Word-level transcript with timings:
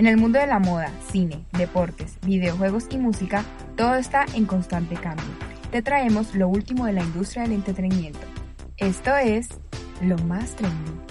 En 0.00 0.06
el 0.06 0.16
mundo 0.16 0.38
de 0.38 0.46
la 0.46 0.58
moda, 0.58 0.90
cine, 1.12 1.44
deportes, 1.52 2.16
videojuegos 2.22 2.86
y 2.88 2.96
música, 2.96 3.44
todo 3.76 3.96
está 3.96 4.24
en 4.32 4.46
constante 4.46 4.94
cambio. 4.94 5.26
Te 5.70 5.82
traemos 5.82 6.34
lo 6.34 6.48
último 6.48 6.86
de 6.86 6.94
la 6.94 7.02
industria 7.02 7.42
del 7.42 7.52
entretenimiento. 7.52 8.26
Esto 8.78 9.14
es 9.18 9.50
lo 10.00 10.16
más 10.16 10.56
trendy. 10.56 11.09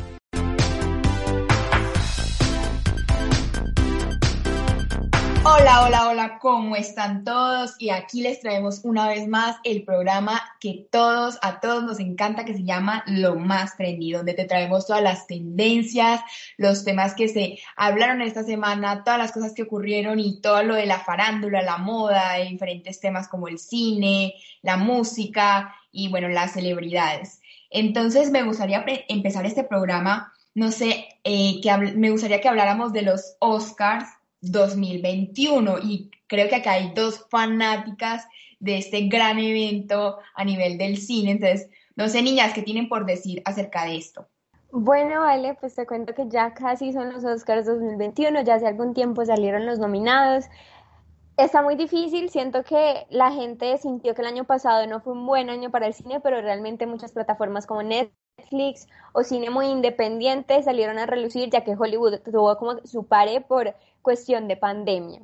Hola, 5.52 5.84
hola, 5.84 6.08
hola, 6.08 6.38
¿cómo 6.40 6.76
están 6.76 7.24
todos? 7.24 7.74
Y 7.79 7.90
aquí 7.90 8.22
les 8.22 8.40
traemos 8.40 8.82
una 8.84 9.08
vez 9.08 9.28
más 9.28 9.58
el 9.64 9.83
programa 9.83 10.40
que 10.60 10.86
todos, 10.92 11.40
a 11.42 11.60
todos 11.60 11.83
nos 11.83 12.00
encanta, 12.00 12.46
que 12.46 12.54
se 12.54 12.64
llama 12.64 13.04
Lo 13.08 13.36
Más 13.36 13.76
Trendy, 13.76 14.12
donde 14.12 14.36
te 14.36 14.46
traemos 14.46 14.86
todas 14.86 15.01
las 15.01 15.26
tendencias, 15.26 16.22
los 16.58 16.86
temas 16.86 17.16
que 17.16 17.27
se 17.27 17.58
hablaron 17.76 18.22
esta 18.22 18.44
semana, 18.44 19.04
todas 19.04 19.18
las 19.18 19.32
cosas 19.32 19.54
que 19.54 19.64
ocurrieron 19.64 20.20
y 20.20 20.40
todo 20.40 20.62
lo 20.62 20.76
de 20.76 20.86
la 20.86 21.00
farándula, 21.00 21.64
la 21.64 21.80
moda, 21.80 22.36
diferentes 22.36 23.00
temas 23.00 23.28
como 23.28 23.48
el 23.48 23.58
cine, 23.58 24.36
la 24.62 24.78
música 24.78 25.73
y 25.92 26.09
bueno, 26.09 26.30
las 26.30 26.54
celebridades. 26.54 27.42
Entonces 27.72 28.30
me 28.30 28.44
gustaría 28.44 28.86
empezar 29.08 29.48
este 29.48 29.64
programa, 29.64 30.31
no 30.54 30.72
sé, 30.72 31.08
eh, 31.23 31.59
que 31.59 31.76
me 31.76 32.12
gustaría 32.12 32.40
que 32.40 32.50
habláramos 32.50 32.94
de 32.94 33.02
los 33.02 33.36
Oscars 33.40 34.19
2021 34.42 35.80
y 35.80 36.10
creo 36.28 36.48
que 36.50 36.56
acá 36.56 36.74
hay 36.74 36.92
dos 36.94 37.26
fanáticas 37.30 38.28
de 38.60 38.78
este 38.78 39.08
gran 39.08 39.40
evento 39.40 40.20
a 40.36 40.44
nivel 40.44 40.78
del 40.78 40.98
cine. 40.98 41.32
Entonces, 41.32 41.70
no 41.96 42.08
sé, 42.08 42.22
niñas, 42.22 42.54
¿qué 42.54 42.62
tienen 42.62 42.90
por 42.90 43.06
decir 43.06 43.42
acerca 43.46 43.86
de 43.86 43.98
esto? 43.98 44.28
Bueno, 44.72 45.22
vale, 45.22 45.56
pues 45.60 45.74
te 45.76 45.88
cuento 45.88 46.14
que 46.14 46.30
ya 46.30 46.54
casi 46.54 46.94
son 46.94 47.12
los 47.12 47.26
Oscars 47.26 47.66
2021, 47.66 48.44
ya 48.44 48.56
hace 48.56 48.68
algún 48.68 48.94
tiempo 48.94 49.26
salieron 49.26 49.66
los 49.66 49.80
nominados. 49.80 50.46
Está 51.38 51.64
muy 51.64 51.76
difícil, 51.76 52.30
siento 52.30 52.64
que 52.64 53.08
la 53.09 53.31
gente 53.31 53.78
sintió 53.80 54.14
que 54.14 54.22
el 54.22 54.28
año 54.28 54.44
pasado 54.44 54.86
no 54.86 55.00
fue 55.02 55.14
un 55.14 55.26
buen 55.26 55.50
año 55.50 55.72
para 55.72 55.88
el 55.88 55.94
cine, 55.94 56.20
pero 56.20 56.42
realmente 56.42 56.86
muchas 56.86 57.14
plataformas 57.14 57.66
como 57.66 57.81
Netflix 57.81 58.19
o 59.14 59.23
cine 59.23 59.50
muy 59.50 59.68
independiente 59.68 60.62
salieron 60.64 60.98
a 61.00 61.06
relucir, 61.06 61.50
ya 61.50 61.64
que 61.64 61.76
Hollywood 61.76 62.20
tuvo 62.22 62.58
como 62.58 62.80
su 62.86 63.06
pare 63.06 63.42
por 63.42 63.76
cuestión 64.02 64.48
de 64.48 64.58
pandemia. 64.58 65.22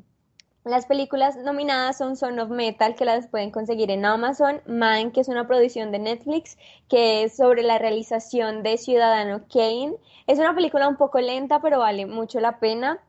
Las 0.66 0.88
películas 0.88 1.38
nominadas 1.38 2.00
son 2.00 2.16
Son 2.16 2.40
of 2.40 2.50
Metal, 2.50 2.96
que 2.96 3.06
las 3.06 3.28
pueden 3.28 3.52
conseguir 3.52 3.92
en 3.92 4.04
Amazon, 4.04 4.64
Man, 4.66 5.12
que 5.12 5.22
es 5.22 5.28
una 5.28 5.46
producción 5.46 5.92
de 5.92 6.00
Netflix, 6.00 6.58
que 6.90 7.24
es 7.24 7.36
sobre 7.36 7.62
la 7.62 7.78
realización 7.78 8.64
de 8.64 8.78
Ciudadano 8.78 9.42
Kane. 9.48 9.94
Es 10.26 10.40
una 10.40 10.56
película 10.56 10.88
un 10.88 10.98
poco 10.98 11.20
lenta, 11.20 11.62
pero 11.62 11.78
vale 11.78 12.08
mucho 12.08 12.40
la 12.40 12.60
pena. 12.60 13.00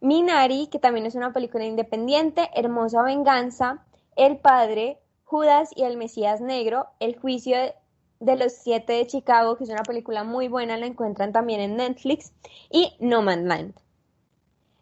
Minari, 0.00 0.66
que 0.66 0.78
también 0.78 1.06
es 1.06 1.14
una 1.14 1.32
película 1.32 1.64
independiente, 1.64 2.50
Hermosa 2.54 3.02
Venganza, 3.02 3.82
El 4.14 4.36
Padre, 4.36 4.98
Judas 5.24 5.70
y 5.74 5.84
el 5.84 5.96
Mesías 5.96 6.42
Negro, 6.42 6.88
El 7.00 7.18
Juicio 7.18 7.56
de 8.20 8.36
los 8.36 8.52
Siete 8.52 8.94
de 8.94 9.06
Chicago, 9.06 9.56
que 9.56 9.64
es 9.64 9.70
una 9.70 9.82
película 9.82 10.24
muy 10.24 10.48
buena, 10.48 10.76
la 10.76 10.86
encuentran 10.86 11.32
también 11.32 11.60
en 11.60 11.76
Netflix, 11.76 12.32
y 12.70 12.94
No 12.98 13.22
Man 13.22 13.48
Land. 13.48 13.74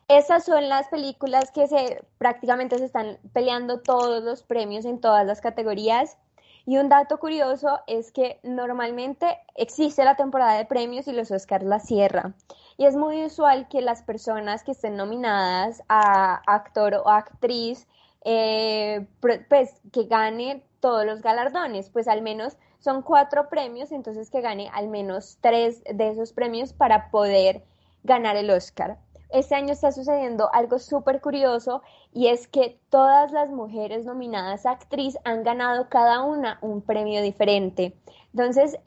Esas 0.08 0.44
son 0.44 0.68
las 0.68 0.88
películas 0.88 1.50
que 1.50 1.66
se 1.66 2.04
prácticamente 2.18 2.78
se 2.78 2.84
están 2.84 3.18
peleando 3.32 3.80
todos 3.80 4.22
los 4.22 4.42
premios 4.42 4.84
en 4.84 5.00
todas 5.00 5.26
las 5.26 5.40
categorías. 5.40 6.18
Y 6.66 6.78
un 6.78 6.88
dato 6.88 7.18
curioso 7.18 7.80
es 7.86 8.10
que 8.10 8.38
normalmente 8.42 9.38
existe 9.54 10.04
la 10.04 10.16
temporada 10.16 10.56
de 10.56 10.64
premios 10.64 11.08
y 11.08 11.12
los 11.12 11.30
Oscars 11.30 11.64
la 11.64 11.78
cierra. 11.78 12.34
Y 12.76 12.86
es 12.86 12.96
muy 12.96 13.24
usual 13.24 13.68
que 13.68 13.82
las 13.82 14.02
personas 14.02 14.62
que 14.62 14.72
estén 14.72 14.96
nominadas 14.96 15.82
a 15.88 16.42
actor 16.46 16.94
o 16.94 17.08
actriz, 17.08 17.86
eh, 18.24 19.06
pues 19.20 19.80
que 19.92 20.04
gane 20.04 20.64
todos 20.80 21.04
los 21.04 21.22
galardones, 21.22 21.90
pues 21.90 22.08
al 22.08 22.22
menos 22.22 22.56
son 22.84 23.02
cuatro 23.02 23.48
premios, 23.48 23.90
entonces 23.90 24.30
que 24.30 24.42
gane 24.42 24.68
al 24.72 24.88
menos 24.88 25.38
tres 25.40 25.82
de 25.84 26.10
esos 26.10 26.32
premios 26.32 26.74
para 26.74 27.10
poder 27.10 27.64
ganar 28.02 28.36
el 28.36 28.50
Oscar 28.50 28.98
este 29.34 29.56
año 29.56 29.72
está 29.72 29.90
sucediendo 29.90 30.48
algo 30.52 30.78
súper 30.78 31.20
curioso 31.20 31.82
y 32.12 32.28
es 32.28 32.46
que 32.46 32.78
todas 32.88 33.32
las 33.32 33.50
mujeres 33.50 34.04
nominadas 34.04 34.64
a 34.64 34.70
actriz 34.70 35.18
han 35.24 35.42
ganado 35.42 35.88
cada 35.88 36.22
una 36.22 36.58
un 36.62 36.82
premio 36.82 37.20
diferente. 37.20 37.96
Entonces, 38.32 38.78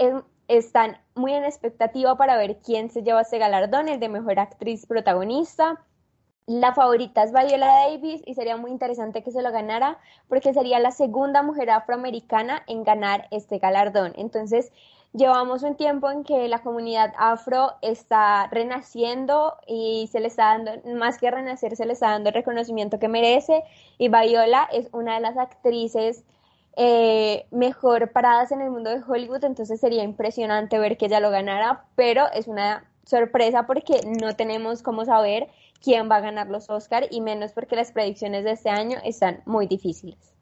están 0.47 0.99
muy 1.15 1.33
en 1.33 1.43
expectativa 1.43 2.15
para 2.15 2.37
ver 2.37 2.59
quién 2.59 2.89
se 2.89 3.03
lleva 3.03 3.21
este 3.21 3.39
galardón, 3.39 3.89
el 3.89 3.99
de 3.99 4.07
mejor 4.07 4.39
actriz 4.39 4.85
protagonista. 4.85 5.83
La 6.47 6.73
favorita 6.73 7.23
es 7.23 7.31
Viola 7.31 7.67
Davis 7.67 8.23
y 8.25 8.33
sería 8.33 8.57
muy 8.57 8.71
interesante 8.71 9.21
que 9.21 9.31
se 9.31 9.41
lo 9.41 9.51
ganara 9.51 9.99
porque 10.27 10.53
sería 10.53 10.79
la 10.79 10.91
segunda 10.91 11.43
mujer 11.43 11.69
afroamericana 11.69 12.63
en 12.67 12.83
ganar 12.83 13.27
este 13.31 13.59
galardón. 13.59 14.13
Entonces, 14.15 14.71
Llevamos 15.13 15.63
un 15.63 15.75
tiempo 15.75 16.11
en 16.11 16.23
que 16.23 16.47
la 16.47 16.59
comunidad 16.59 17.13
afro 17.17 17.71
está 17.81 18.47
renaciendo 18.51 19.55
y 19.65 20.07
se 20.11 20.19
le 20.19 20.27
está 20.27 20.57
dando, 20.57 20.71
más 20.95 21.17
que 21.17 21.31
renacer, 21.31 21.75
se 21.75 21.85
le 21.85 21.93
está 21.93 22.11
dando 22.11 22.29
el 22.29 22.35
reconocimiento 22.35 22.99
que 22.99 23.07
merece. 23.07 23.63
Y 23.97 24.09
Viola 24.09 24.67
es 24.71 24.89
una 24.91 25.15
de 25.15 25.21
las 25.21 25.37
actrices 25.37 26.23
eh, 26.75 27.47
mejor 27.51 28.11
paradas 28.11 28.51
en 28.51 28.61
el 28.61 28.69
mundo 28.69 28.91
de 28.91 29.01
Hollywood, 29.01 29.43
entonces 29.45 29.79
sería 29.79 30.03
impresionante 30.03 30.77
ver 30.77 30.97
que 30.97 31.05
ella 31.05 31.19
lo 31.19 31.31
ganara, 31.31 31.85
pero 31.95 32.31
es 32.33 32.47
una 32.47 32.85
sorpresa 33.05 33.65
porque 33.65 34.01
no 34.21 34.35
tenemos 34.35 34.83
cómo 34.83 35.05
saber 35.05 35.47
quién 35.81 36.09
va 36.09 36.17
a 36.17 36.21
ganar 36.21 36.47
los 36.47 36.69
Oscar 36.69 37.07
y 37.09 37.21
menos 37.21 37.51
porque 37.51 37.75
las 37.75 37.91
predicciones 37.91 38.43
de 38.43 38.51
este 38.51 38.69
año 38.69 38.97
están 39.03 39.41
muy 39.45 39.67
difíciles. 39.67 40.37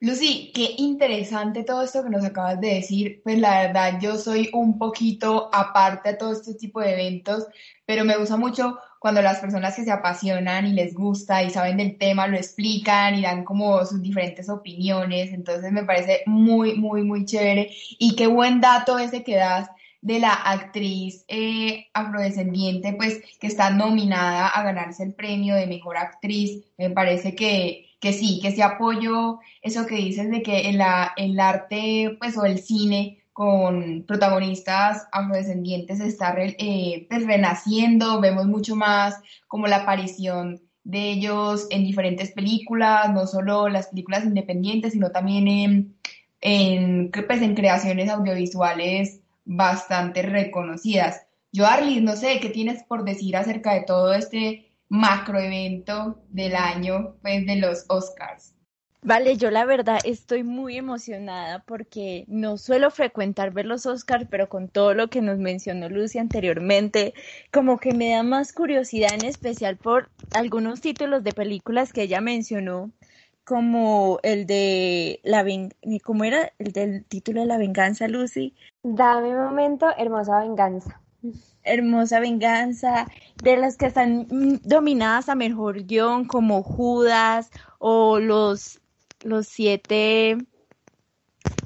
Lucy, 0.00 0.52
qué 0.54 0.74
interesante 0.76 1.64
todo 1.64 1.82
esto 1.82 2.04
que 2.04 2.10
nos 2.10 2.24
acabas 2.24 2.60
de 2.60 2.74
decir. 2.74 3.22
Pues 3.24 3.38
la 3.38 3.62
verdad, 3.62 3.98
yo 4.02 4.18
soy 4.18 4.50
un 4.52 4.76
poquito 4.76 5.48
aparte 5.50 6.10
de 6.10 6.16
todo 6.16 6.32
este 6.32 6.52
tipo 6.54 6.80
de 6.80 6.92
eventos, 6.92 7.46
pero 7.86 8.04
me 8.04 8.18
gusta 8.18 8.36
mucho 8.36 8.78
cuando 8.98 9.22
las 9.22 9.38
personas 9.38 9.74
que 9.74 9.84
se 9.84 9.90
apasionan 9.90 10.66
y 10.66 10.72
les 10.72 10.92
gusta 10.94 11.42
y 11.42 11.48
saben 11.48 11.78
del 11.78 11.96
tema 11.96 12.26
lo 12.26 12.36
explican 12.36 13.14
y 13.14 13.22
dan 13.22 13.44
como 13.44 13.82
sus 13.86 14.02
diferentes 14.02 14.50
opiniones. 14.50 15.32
Entonces 15.32 15.72
me 15.72 15.84
parece 15.84 16.22
muy, 16.26 16.74
muy, 16.74 17.02
muy 17.02 17.24
chévere. 17.24 17.70
Y 17.98 18.14
qué 18.14 18.26
buen 18.26 18.60
dato 18.60 18.98
ese 18.98 19.24
que 19.24 19.36
das 19.36 19.70
de 20.04 20.20
la 20.20 20.34
actriz 20.34 21.24
eh, 21.28 21.86
afrodescendiente, 21.94 22.92
pues 22.92 23.20
que 23.40 23.46
está 23.46 23.70
nominada 23.70 24.48
a 24.48 24.62
ganarse 24.62 25.02
el 25.02 25.14
premio 25.14 25.54
de 25.54 25.66
mejor 25.66 25.96
actriz. 25.96 26.62
Me 26.78 26.90
parece 26.90 27.34
que 27.34 27.84
que 28.04 28.12
sí, 28.12 28.38
que 28.42 28.52
sí 28.52 28.60
apoyo 28.60 29.40
eso 29.62 29.86
que 29.86 29.96
dices 29.96 30.30
de 30.30 30.42
que 30.42 30.68
en 30.68 30.76
la, 30.76 31.14
el 31.16 31.40
arte, 31.40 32.18
pues, 32.20 32.36
o 32.36 32.44
el 32.44 32.58
cine 32.58 33.24
con 33.32 34.04
protagonistas 34.06 35.08
afrodescendientes 35.10 36.00
está 36.00 36.34
eh, 36.38 37.06
pues, 37.08 37.26
renaciendo, 37.26 38.20
vemos 38.20 38.44
mucho 38.44 38.76
más 38.76 39.22
como 39.48 39.68
la 39.68 39.76
aparición 39.76 40.60
de 40.84 41.12
ellos 41.12 41.66
en 41.70 41.84
diferentes 41.84 42.30
películas, 42.32 43.10
no 43.10 43.26
solo 43.26 43.70
las 43.70 43.86
películas 43.86 44.24
independientes, 44.24 44.92
sino 44.92 45.10
también 45.10 45.48
en, 45.48 45.96
en, 46.42 47.10
pues, 47.10 47.40
en 47.40 47.54
creaciones 47.54 48.10
audiovisuales 48.10 49.23
bastante 49.44 50.22
reconocidas. 50.22 51.26
Yo, 51.52 51.66
Arlis, 51.66 52.02
no 52.02 52.16
sé, 52.16 52.40
¿qué 52.40 52.48
tienes 52.48 52.82
por 52.84 53.04
decir 53.04 53.36
acerca 53.36 53.74
de 53.74 53.82
todo 53.82 54.12
este 54.12 54.74
macroevento 54.88 56.22
del 56.28 56.54
año, 56.54 57.16
pues 57.22 57.46
de 57.46 57.56
los 57.56 57.84
Oscars. 57.88 58.54
Vale, 59.02 59.36
yo 59.36 59.50
la 59.50 59.66
verdad 59.66 59.98
estoy 60.04 60.44
muy 60.44 60.78
emocionada 60.78 61.62
porque 61.66 62.24
no 62.26 62.56
suelo 62.56 62.90
frecuentar 62.90 63.52
ver 63.52 63.66
los 63.66 63.84
Oscars, 63.84 64.26
pero 64.30 64.48
con 64.48 64.68
todo 64.68 64.94
lo 64.94 65.08
que 65.08 65.20
nos 65.20 65.38
mencionó 65.38 65.90
Lucy 65.90 66.18
anteriormente, 66.18 67.12
como 67.52 67.78
que 67.78 67.92
me 67.92 68.10
da 68.10 68.22
más 68.22 68.54
curiosidad 68.54 69.12
en 69.12 69.26
especial 69.26 69.76
por 69.76 70.08
algunos 70.32 70.80
títulos 70.80 71.22
de 71.22 71.32
películas 71.32 71.92
que 71.92 72.02
ella 72.02 72.22
mencionó, 72.22 72.92
como 73.44 74.18
el 74.22 74.46
de 74.46 75.20
la 75.22 75.44
¿cómo 76.02 76.24
era 76.24 76.52
el 76.58 76.72
del 76.72 77.04
título 77.04 77.42
de 77.42 77.46
la 77.46 77.58
venganza, 77.58 78.08
Lucy? 78.08 78.54
Dame 78.82 79.28
un 79.28 79.44
momento, 79.44 79.86
hermosa 79.96 80.40
venganza. 80.40 81.00
Hermosa 81.62 82.20
Venganza, 82.20 83.08
de 83.42 83.56
las 83.56 83.76
que 83.76 83.86
están 83.86 84.26
mm, 84.30 84.60
dominadas 84.64 85.28
a 85.28 85.34
mejor 85.34 85.84
guion, 85.84 86.26
como 86.26 86.62
Judas 86.62 87.50
o 87.78 88.18
los, 88.18 88.80
los 89.22 89.46
siete, 89.46 90.36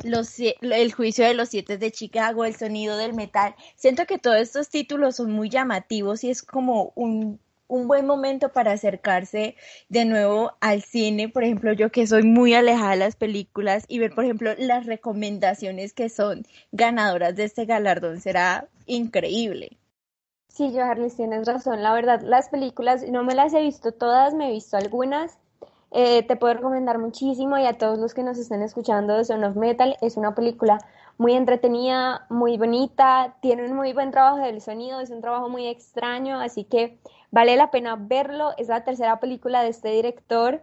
los, 0.05 0.37
el 0.39 0.93
juicio 0.93 1.25
de 1.25 1.35
los 1.35 1.49
siete 1.49 1.79
de 1.79 1.91
Chicago, 1.91 2.45
el 2.45 2.55
sonido 2.55 2.97
del 2.97 3.15
metal. 3.15 3.57
Siento 3.75 4.07
que 4.07 4.19
todos 4.19 4.37
estos 4.37 4.69
títulos 4.69 5.17
son 5.17 5.33
muy 5.33 5.49
llamativos 5.51 6.23
y 6.23 6.31
es 6.31 6.43
como 6.43 6.93
un 6.95 7.41
un 7.69 7.87
buen 7.87 8.07
momento 8.07 8.49
para 8.51 8.73
acercarse 8.73 9.55
de 9.89 10.05
nuevo 10.05 10.53
al 10.61 10.83
cine, 10.83 11.29
por 11.29 11.45
ejemplo, 11.45 11.73
yo 11.73 11.91
que 11.91 12.07
soy 12.07 12.25
muy 12.25 12.55
alejada 12.55 12.91
de 12.91 12.97
las 12.97 13.17
películas 13.17 13.85
y 13.89 13.99
ver, 13.99 14.15
por 14.15 14.25
ejemplo, 14.25 14.53
las 14.59 14.87
recomendaciones 14.87 15.93
que 15.93 16.09
son 16.09 16.45
ganadoras 16.73 17.37
de 17.37 17.45
este 17.45 17.67
galardón 17.67 18.21
será 18.21 18.69
increíble. 18.87 19.79
Sí, 20.49 20.73
Joharlis, 20.73 21.15
tienes 21.15 21.47
razón. 21.47 21.83
La 21.83 21.93
verdad, 21.93 22.21
las 22.23 22.49
películas 22.49 23.05
no 23.09 23.23
me 23.23 23.35
las 23.35 23.55
he 23.55 23.61
visto 23.61 23.93
todas, 23.93 24.35
me 24.35 24.49
he 24.49 24.53
visto 24.53 24.77
algunas. 24.77 25.39
Eh, 25.91 26.23
te 26.25 26.37
puedo 26.37 26.55
recomendar 26.55 26.99
muchísimo 26.99 27.57
y 27.59 27.65
a 27.65 27.79
todos 27.79 27.99
los 27.99 28.13
que 28.13 28.23
nos 28.23 28.39
estén 28.39 28.63
escuchando 28.63 29.17
de 29.17 29.25
Son 29.25 29.45
of 29.45 29.57
Metal. 29.57 29.97
Es 30.01 30.17
una 30.17 30.35
película 30.35 30.79
muy 31.19 31.35
entretenida, 31.35 32.27
muy 32.31 32.57
bonita, 32.57 33.37
tiene 33.41 33.67
un 33.67 33.77
muy 33.77 33.93
buen 33.93 34.11
trabajo 34.11 34.39
del 34.39 34.61
sonido, 34.61 35.01
es 35.01 35.11
un 35.11 35.21
trabajo 35.21 35.49
muy 35.49 35.67
extraño, 35.67 36.41
así 36.41 36.65
que 36.65 36.99
vale 37.31 37.57
la 37.57 37.71
pena 37.71 37.97
verlo. 37.99 38.53
Es 38.57 38.69
la 38.69 38.85
tercera 38.85 39.21
película 39.21 39.63
de 39.63 39.69
este 39.69 39.91
director 39.91 40.63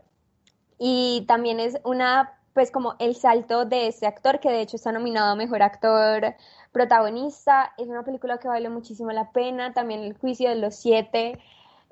y 0.78 1.26
también 1.28 1.60
es 1.60 1.78
una, 1.84 2.40
pues 2.54 2.72
como 2.72 2.96
el 3.00 3.16
salto 3.16 3.66
de 3.66 3.88
este 3.88 4.08
actor 4.08 4.40
que 4.40 4.50
de 4.50 4.62
hecho 4.62 4.76
está 4.76 4.92
nominado 4.92 5.32
a 5.32 5.36
Mejor 5.36 5.62
Actor 5.62 6.36
Protagonista. 6.72 7.74
Es 7.78 7.88
una 7.88 8.04
película 8.04 8.38
que 8.38 8.48
vale 8.48 8.70
muchísimo 8.70 9.12
la 9.12 9.32
pena. 9.32 9.74
También 9.74 10.02
El 10.02 10.18
Juicio 10.18 10.50
de 10.50 10.56
los 10.56 10.76
Siete 10.76 11.40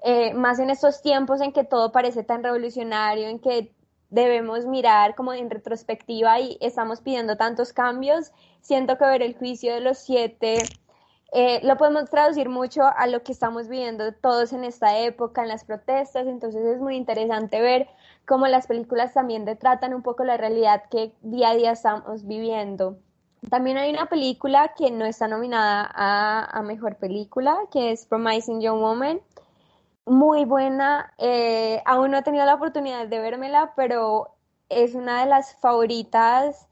eh, 0.06 0.34
más 0.34 0.60
en 0.60 0.70
estos 0.70 1.02
tiempos 1.02 1.40
en 1.40 1.54
que 1.54 1.64
todo 1.64 1.94
parece 1.94 2.24
tan 2.24 2.44
revolucionario, 2.44 3.30
en 3.30 3.40
que 3.40 3.74
debemos 4.10 4.66
mirar 4.66 5.16
como 5.16 5.32
en 5.32 5.50
retrospectiva 5.50 6.42
y 6.42 6.58
estamos 6.60 7.00
pidiendo 7.00 7.38
tantos 7.38 7.72
cambios, 7.72 8.34
siento 8.60 8.98
que 8.98 9.06
ver 9.06 9.22
el 9.22 9.36
juicio 9.36 9.74
de 9.74 9.80
los 9.80 9.98
siete 9.98 10.58
eh, 11.34 11.60
lo 11.64 11.78
podemos 11.78 12.10
traducir 12.10 12.50
mucho 12.50 12.84
a 12.84 13.08
lo 13.08 13.24
que 13.24 13.32
estamos 13.32 13.68
viviendo 13.68 14.14
todos 14.14 14.54
en 14.54 14.64
esta 14.64 15.00
época, 15.00 15.42
en 15.42 15.50
las 15.50 15.66
protestas, 15.66 16.28
entonces 16.28 16.64
es 16.66 16.80
muy 16.80 16.96
interesante 16.96 17.60
ver 17.62 17.88
cómo 18.26 18.48
las 18.48 18.68
películas 18.68 19.14
también 19.14 19.46
retratan 19.46 19.94
un 19.94 20.04
poco 20.04 20.24
la 20.24 20.38
realidad 20.38 20.84
que 20.90 21.14
día 21.22 21.50
a 21.50 21.56
día 21.56 21.72
estamos 21.72 22.26
viviendo. 22.26 22.98
También 23.50 23.78
hay 23.78 23.92
una 23.92 24.06
película 24.06 24.74
que 24.78 24.90
no 24.92 25.06
está 25.06 25.28
nominada 25.28 25.90
a, 25.94 26.46
a 26.58 26.62
Mejor 26.62 26.96
Película, 26.96 27.58
que 27.72 27.92
es 27.92 28.06
Promising 28.06 28.62
Young 28.62 28.80
Woman 28.80 29.22
muy 30.06 30.46
buena. 30.46 31.14
Eh, 31.18 31.82
aún 31.86 32.12
no 32.12 32.18
he 32.18 32.24
tenido 32.24 32.46
la 32.46 32.56
oportunidad 32.56 33.08
de 33.08 33.20
vérmela, 33.20 33.74
pero 33.76 34.36
es 34.70 34.96
una 34.96 35.22
de 35.22 35.28
las 35.28 35.56
favoritas. 35.56 36.68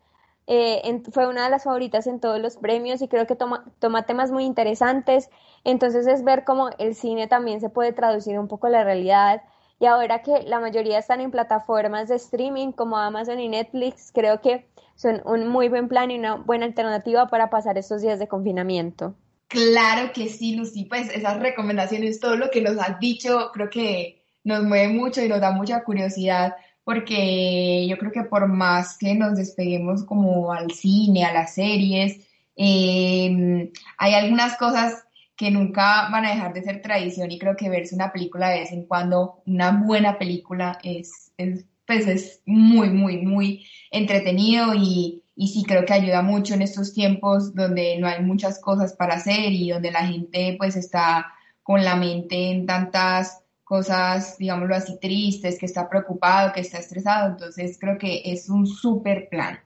Eh, 0.47 1.01
fue 1.11 1.27
una 1.27 1.45
de 1.45 1.49
las 1.49 1.63
favoritas 1.63 2.07
en 2.07 2.19
todos 2.19 2.39
los 2.39 2.57
premios 2.57 3.01
y 3.01 3.07
creo 3.07 3.27
que 3.27 3.35
toma, 3.35 3.65
toma 3.79 4.05
temas 4.05 4.31
muy 4.31 4.43
interesantes. 4.43 5.29
Entonces 5.63 6.07
es 6.07 6.23
ver 6.23 6.43
cómo 6.43 6.69
el 6.77 6.95
cine 6.95 7.27
también 7.27 7.61
se 7.61 7.69
puede 7.69 7.93
traducir 7.93 8.37
un 8.39 8.47
poco 8.47 8.67
a 8.67 8.71
la 8.71 8.83
realidad. 8.83 9.43
Y 9.79 9.85
ahora 9.85 10.21
que 10.21 10.43
la 10.43 10.59
mayoría 10.59 10.99
están 10.99 11.21
en 11.21 11.31
plataformas 11.31 12.09
de 12.09 12.15
streaming 12.15 12.71
como 12.71 12.97
Amazon 12.97 13.39
y 13.39 13.49
Netflix, 13.49 14.11
creo 14.13 14.39
que 14.41 14.67
son 14.95 15.21
un 15.25 15.47
muy 15.47 15.69
buen 15.69 15.87
plan 15.87 16.11
y 16.11 16.19
una 16.19 16.35
buena 16.35 16.65
alternativa 16.65 17.27
para 17.29 17.49
pasar 17.49 17.77
estos 17.77 18.01
días 18.01 18.19
de 18.19 18.27
confinamiento. 18.27 19.15
Claro 19.47 20.11
que 20.13 20.29
sí, 20.29 20.55
Lucy, 20.55 20.85
pues 20.85 21.09
esas 21.09 21.39
recomendaciones, 21.39 22.19
todo 22.19 22.35
lo 22.35 22.49
que 22.51 22.61
nos 22.61 22.77
has 22.77 22.99
dicho, 22.99 23.49
creo 23.53 23.69
que 23.69 24.23
nos 24.43 24.63
mueve 24.63 24.93
mucho 24.93 25.21
y 25.21 25.27
nos 25.27 25.41
da 25.41 25.51
mucha 25.51 25.83
curiosidad, 25.83 26.55
porque 26.91 27.87
yo 27.87 27.97
creo 27.97 28.11
que 28.11 28.23
por 28.23 28.49
más 28.49 28.97
que 28.97 29.15
nos 29.15 29.37
despeguemos 29.37 30.03
como 30.03 30.51
al 30.51 30.71
cine, 30.71 31.23
a 31.23 31.31
las 31.31 31.55
series, 31.55 32.19
em, 32.57 33.71
hay 33.97 34.13
algunas 34.13 34.57
cosas 34.57 35.05
que 35.37 35.51
nunca 35.51 36.09
van 36.11 36.25
a 36.25 36.31
dejar 36.31 36.53
de 36.53 36.63
ser 36.63 36.81
tradición 36.81 37.31
y 37.31 37.39
creo 37.39 37.55
que 37.55 37.69
verse 37.69 37.95
una 37.95 38.11
película 38.11 38.49
de 38.49 38.59
vez 38.59 38.73
en 38.73 38.85
cuando, 38.87 39.41
una 39.45 39.71
buena 39.71 40.19
película, 40.19 40.79
es, 40.83 41.31
es 41.37 41.65
pues 41.87 42.07
es 42.07 42.41
muy, 42.45 42.89
muy, 42.89 43.19
muy 43.19 43.65
entretenido 43.89 44.73
y, 44.75 45.23
y 45.33 45.47
sí 45.47 45.63
creo 45.63 45.85
que 45.85 45.93
ayuda 45.93 46.21
mucho 46.21 46.55
en 46.55 46.61
estos 46.61 46.93
tiempos 46.93 47.55
donde 47.55 47.97
no 47.99 48.07
hay 48.07 48.21
muchas 48.21 48.59
cosas 48.59 48.91
para 48.93 49.15
hacer 49.15 49.53
y 49.53 49.69
donde 49.69 49.91
la 49.91 50.05
gente 50.05 50.55
pues 50.59 50.75
está 50.75 51.31
con 51.63 51.85
la 51.85 51.95
mente 51.95 52.51
en 52.51 52.65
tantas 52.65 53.40
cosas, 53.71 54.37
digámoslo 54.37 54.75
así, 54.75 54.99
tristes, 54.99 55.57
que 55.57 55.65
está 55.65 55.87
preocupado, 55.87 56.51
que 56.51 56.59
está 56.59 56.77
estresado. 56.79 57.29
Entonces 57.29 57.77
creo 57.79 57.97
que 57.97 58.21
es 58.25 58.49
un 58.49 58.67
súper 58.67 59.29
plan. 59.29 59.61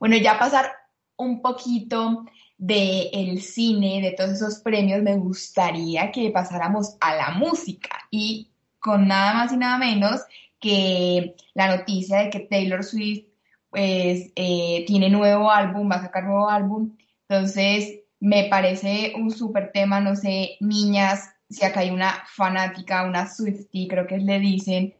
Bueno, 0.00 0.16
ya 0.16 0.38
pasar 0.38 0.72
un 1.16 1.42
poquito 1.42 2.24
del 2.56 3.10
el 3.12 3.42
cine, 3.42 4.00
de 4.00 4.12
todos 4.12 4.30
esos 4.30 4.60
premios, 4.60 5.02
me 5.02 5.18
gustaría 5.18 6.10
que 6.10 6.30
pasáramos 6.30 6.96
a 6.98 7.14
la 7.14 7.32
música 7.32 7.90
y 8.10 8.50
con 8.78 9.06
nada 9.06 9.34
más 9.34 9.52
y 9.52 9.58
nada 9.58 9.76
menos 9.76 10.22
que 10.58 11.36
la 11.52 11.76
noticia 11.76 12.20
de 12.20 12.30
que 12.30 12.40
Taylor 12.40 12.82
Swift 12.82 13.26
pues 13.68 14.32
eh, 14.34 14.84
tiene 14.86 15.10
nuevo 15.10 15.50
álbum, 15.50 15.90
va 15.90 15.96
a 15.96 16.02
sacar 16.04 16.24
nuevo 16.24 16.48
álbum. 16.48 16.96
Entonces, 17.28 18.00
me 18.18 18.44
parece 18.44 19.12
un 19.14 19.30
súper 19.30 19.72
tema, 19.72 20.00
no 20.00 20.16
sé, 20.16 20.56
niñas, 20.60 21.28
si 21.52 21.64
acá 21.64 21.80
hay 21.80 21.90
una 21.90 22.24
fanática, 22.26 23.04
una 23.06 23.26
Swiftie, 23.28 23.88
creo 23.88 24.06
que 24.06 24.18
le 24.18 24.38
dicen. 24.40 24.94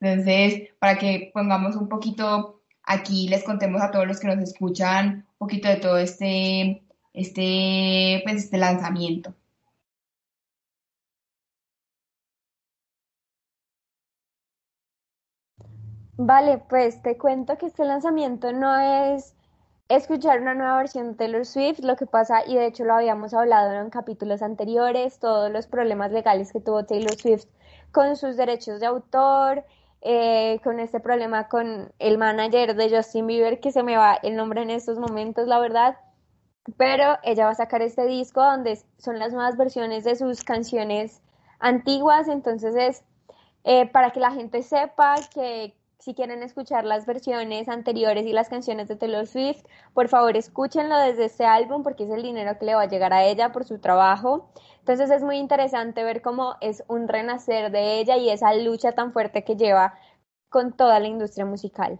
Entonces, 0.00 0.70
para 0.78 0.98
que 0.98 1.30
pongamos 1.34 1.76
un 1.76 1.88
poquito 1.88 2.62
aquí, 2.84 3.28
les 3.28 3.44
contemos 3.44 3.80
a 3.82 3.90
todos 3.90 4.06
los 4.06 4.20
que 4.20 4.28
nos 4.28 4.38
escuchan 4.38 5.26
un 5.38 5.38
poquito 5.38 5.68
de 5.68 5.76
todo 5.76 5.98
este, 5.98 6.82
este, 7.14 8.20
pues, 8.24 8.44
este 8.44 8.58
lanzamiento. 8.58 9.34
Vale, 16.16 16.58
pues 16.68 17.02
te 17.02 17.18
cuento 17.18 17.58
que 17.58 17.66
este 17.66 17.84
lanzamiento 17.84 18.52
no 18.52 18.78
es 18.78 19.34
escuchar 19.88 20.40
una 20.40 20.54
nueva 20.54 20.78
versión 20.78 21.10
de 21.10 21.16
Taylor 21.16 21.44
Swift, 21.44 21.80
lo 21.80 21.96
que 21.96 22.06
pasa, 22.06 22.42
y 22.46 22.56
de 22.56 22.66
hecho 22.66 22.84
lo 22.84 22.94
habíamos 22.94 23.34
hablado 23.34 23.72
en 23.80 23.90
capítulos 23.90 24.42
anteriores, 24.42 25.18
todos 25.18 25.50
los 25.50 25.66
problemas 25.66 26.12
legales 26.12 26.52
que 26.52 26.60
tuvo 26.60 26.84
Taylor 26.84 27.14
Swift 27.14 27.46
con 27.92 28.16
sus 28.16 28.36
derechos 28.36 28.80
de 28.80 28.86
autor, 28.86 29.64
eh, 30.00 30.60
con 30.64 30.80
este 30.80 31.00
problema 31.00 31.48
con 31.48 31.92
el 31.98 32.18
manager 32.18 32.74
de 32.74 32.94
Justin 32.94 33.26
Bieber, 33.26 33.60
que 33.60 33.72
se 33.72 33.82
me 33.82 33.96
va 33.96 34.18
el 34.22 34.36
nombre 34.36 34.62
en 34.62 34.70
estos 34.70 34.98
momentos, 34.98 35.46
la 35.48 35.58
verdad, 35.58 35.96
pero 36.76 37.18
ella 37.22 37.44
va 37.44 37.52
a 37.52 37.54
sacar 37.54 37.82
este 37.82 38.06
disco 38.06 38.42
donde 38.42 38.78
son 38.98 39.18
las 39.18 39.32
nuevas 39.32 39.56
versiones 39.56 40.04
de 40.04 40.16
sus 40.16 40.44
canciones 40.44 41.22
antiguas, 41.58 42.28
entonces 42.28 42.74
es 42.76 43.04
eh, 43.64 43.86
para 43.86 44.10
que 44.10 44.20
la 44.20 44.30
gente 44.32 44.62
sepa 44.62 45.14
que 45.32 45.74
si 46.04 46.12
quieren 46.12 46.42
escuchar 46.42 46.84
las 46.84 47.06
versiones 47.06 47.66
anteriores 47.70 48.26
y 48.26 48.32
las 48.34 48.50
canciones 48.50 48.88
de 48.88 48.96
Taylor 48.96 49.26
Swift, 49.26 49.64
por 49.94 50.08
favor 50.08 50.36
escúchenlo 50.36 50.98
desde 50.98 51.24
este 51.24 51.46
álbum 51.46 51.82
porque 51.82 52.04
es 52.04 52.10
el 52.10 52.22
dinero 52.22 52.58
que 52.58 52.66
le 52.66 52.74
va 52.74 52.82
a 52.82 52.88
llegar 52.88 53.14
a 53.14 53.24
ella 53.24 53.52
por 53.52 53.64
su 53.64 53.78
trabajo. 53.78 54.52
Entonces 54.80 55.10
es 55.10 55.22
muy 55.22 55.38
interesante 55.38 56.04
ver 56.04 56.20
cómo 56.20 56.56
es 56.60 56.84
un 56.88 57.08
renacer 57.08 57.72
de 57.72 58.00
ella 58.00 58.18
y 58.18 58.28
esa 58.28 58.52
lucha 58.52 58.92
tan 58.92 59.14
fuerte 59.14 59.44
que 59.44 59.56
lleva 59.56 59.94
con 60.50 60.76
toda 60.76 61.00
la 61.00 61.08
industria 61.08 61.46
musical. 61.46 61.98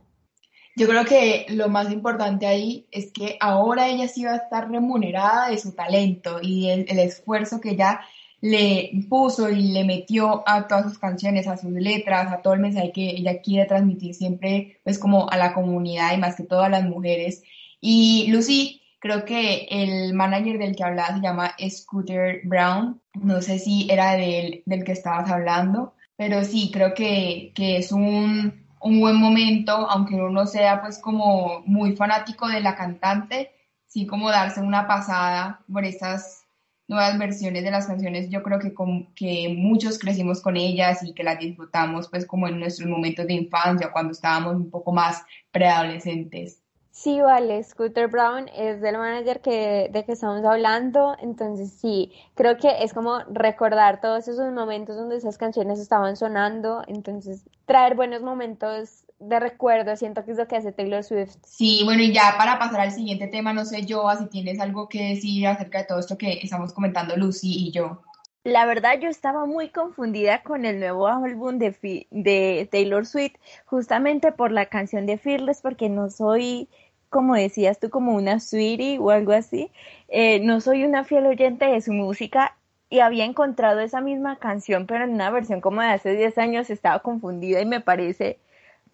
Yo 0.76 0.86
creo 0.86 1.06
que 1.06 1.46
lo 1.48 1.70
más 1.70 1.90
importante 1.90 2.46
ahí 2.46 2.86
es 2.90 3.10
que 3.10 3.38
ahora 3.40 3.88
ella 3.88 4.06
sí 4.06 4.22
va 4.26 4.32
a 4.32 4.36
estar 4.36 4.70
remunerada 4.70 5.48
de 5.48 5.56
su 5.56 5.74
talento 5.74 6.40
y 6.42 6.68
el, 6.68 6.84
el 6.88 6.98
esfuerzo 6.98 7.58
que 7.58 7.70
ella 7.70 8.00
le 8.44 8.90
puso 9.08 9.48
y 9.48 9.72
le 9.72 9.84
metió 9.84 10.46
a 10.46 10.68
todas 10.68 10.84
sus 10.84 10.98
canciones, 10.98 11.48
a 11.48 11.56
sus 11.56 11.72
letras, 11.72 12.30
a 12.30 12.42
todo 12.42 12.52
el 12.52 12.60
mensaje 12.60 12.92
que 12.92 13.08
ella 13.08 13.40
quiere 13.40 13.66
transmitir 13.66 14.14
siempre, 14.14 14.80
pues 14.84 14.98
como 14.98 15.30
a 15.30 15.38
la 15.38 15.54
comunidad 15.54 16.12
y 16.12 16.18
más 16.18 16.36
que 16.36 16.42
todo 16.42 16.60
a 16.60 16.68
las 16.68 16.84
mujeres. 16.84 17.42
Y 17.80 18.26
Lucy, 18.30 18.82
creo 18.98 19.24
que 19.24 19.66
el 19.70 20.12
manager 20.12 20.58
del 20.58 20.76
que 20.76 20.84
hablaba 20.84 21.14
se 21.14 21.22
llama 21.22 21.54
Scooter 21.70 22.42
Brown, 22.44 23.00
no 23.14 23.40
sé 23.40 23.58
si 23.58 23.88
era 23.90 24.12
del, 24.12 24.62
del 24.66 24.84
que 24.84 24.92
estabas 24.92 25.30
hablando, 25.30 25.94
pero 26.14 26.44
sí, 26.44 26.70
creo 26.70 26.92
que, 26.92 27.50
que 27.54 27.78
es 27.78 27.92
un, 27.92 28.66
un 28.78 29.00
buen 29.00 29.16
momento, 29.16 29.72
aunque 29.72 30.16
uno 30.16 30.28
no 30.28 30.46
sea 30.46 30.82
pues 30.82 30.98
como 30.98 31.62
muy 31.64 31.96
fanático 31.96 32.46
de 32.48 32.60
la 32.60 32.76
cantante, 32.76 33.52
sí 33.86 34.06
como 34.06 34.30
darse 34.30 34.60
una 34.60 34.86
pasada 34.86 35.60
por 35.72 35.86
estas 35.86 36.43
nuevas 36.88 37.18
versiones 37.18 37.64
de 37.64 37.70
las 37.70 37.86
canciones, 37.86 38.28
yo 38.30 38.42
creo 38.42 38.58
que, 38.58 38.74
con, 38.74 39.12
que 39.14 39.54
muchos 39.56 39.98
crecimos 39.98 40.42
con 40.42 40.56
ellas 40.56 41.02
y 41.02 41.14
que 41.14 41.24
las 41.24 41.38
disfrutamos 41.38 42.08
pues 42.08 42.26
como 42.26 42.46
en 42.48 42.58
nuestros 42.58 42.88
momentos 42.88 43.26
de 43.26 43.34
infancia, 43.34 43.92
cuando 43.92 44.12
estábamos 44.12 44.56
un 44.56 44.70
poco 44.70 44.92
más 44.92 45.22
preadolescentes. 45.50 46.60
Sí, 46.90 47.20
vale, 47.20 47.60
Scooter 47.64 48.06
Brown 48.06 48.48
es 48.54 48.80
del 48.80 48.96
manager 48.96 49.40
que, 49.40 49.88
de 49.90 50.04
que 50.04 50.12
estamos 50.12 50.44
hablando, 50.44 51.16
entonces 51.20 51.72
sí, 51.72 52.12
creo 52.36 52.56
que 52.56 52.84
es 52.84 52.94
como 52.94 53.18
recordar 53.32 54.00
todos 54.00 54.28
esos 54.28 54.52
momentos 54.52 54.94
donde 54.94 55.16
esas 55.16 55.36
canciones 55.36 55.80
estaban 55.80 56.16
sonando, 56.16 56.84
entonces 56.86 57.42
traer 57.66 57.96
buenos 57.96 58.22
momentos 58.22 59.06
de 59.28 59.40
recuerdo, 59.40 59.96
siento 59.96 60.24
que 60.24 60.32
es 60.32 60.38
lo 60.38 60.46
que 60.46 60.56
hace 60.56 60.72
Taylor 60.72 61.02
Swift. 61.02 61.36
Sí, 61.44 61.82
bueno, 61.84 62.02
y 62.02 62.12
ya 62.12 62.34
para 62.36 62.58
pasar 62.58 62.80
al 62.80 62.92
siguiente 62.92 63.26
tema, 63.26 63.52
no 63.52 63.64
sé, 63.64 63.84
yo, 63.84 64.04
si 64.18 64.26
tienes 64.26 64.60
algo 64.60 64.88
que 64.88 65.10
decir 65.10 65.46
acerca 65.46 65.78
de 65.78 65.84
todo 65.84 65.98
esto 65.98 66.18
que 66.18 66.40
estamos 66.42 66.72
comentando 66.72 67.16
Lucy 67.16 67.68
y 67.68 67.72
yo. 67.72 68.02
La 68.44 68.66
verdad, 68.66 69.00
yo 69.00 69.08
estaba 69.08 69.46
muy 69.46 69.70
confundida 69.70 70.42
con 70.42 70.66
el 70.66 70.78
nuevo 70.78 71.08
álbum 71.08 71.58
de, 71.58 72.06
de 72.10 72.68
Taylor 72.70 73.06
Swift, 73.06 73.36
justamente 73.64 74.32
por 74.32 74.52
la 74.52 74.66
canción 74.66 75.06
de 75.06 75.16
Fearless, 75.16 75.62
porque 75.62 75.88
no 75.88 76.10
soy, 76.10 76.68
como 77.08 77.34
decías 77.34 77.80
tú, 77.80 77.88
como 77.88 78.14
una 78.14 78.40
sweetie 78.40 78.98
o 78.98 79.08
algo 79.08 79.32
así. 79.32 79.70
Eh, 80.08 80.40
no 80.40 80.60
soy 80.60 80.84
una 80.84 81.04
fiel 81.04 81.26
oyente 81.26 81.64
de 81.64 81.80
su 81.80 81.92
música 81.92 82.54
y 82.90 83.00
había 83.00 83.24
encontrado 83.24 83.80
esa 83.80 84.02
misma 84.02 84.36
canción, 84.36 84.86
pero 84.86 85.04
en 85.04 85.14
una 85.14 85.30
versión 85.30 85.62
como 85.62 85.80
de 85.80 85.88
hace 85.88 86.14
10 86.14 86.36
años 86.36 86.68
estaba 86.68 86.98
confundida 86.98 87.62
y 87.62 87.66
me 87.66 87.80
parece 87.80 88.38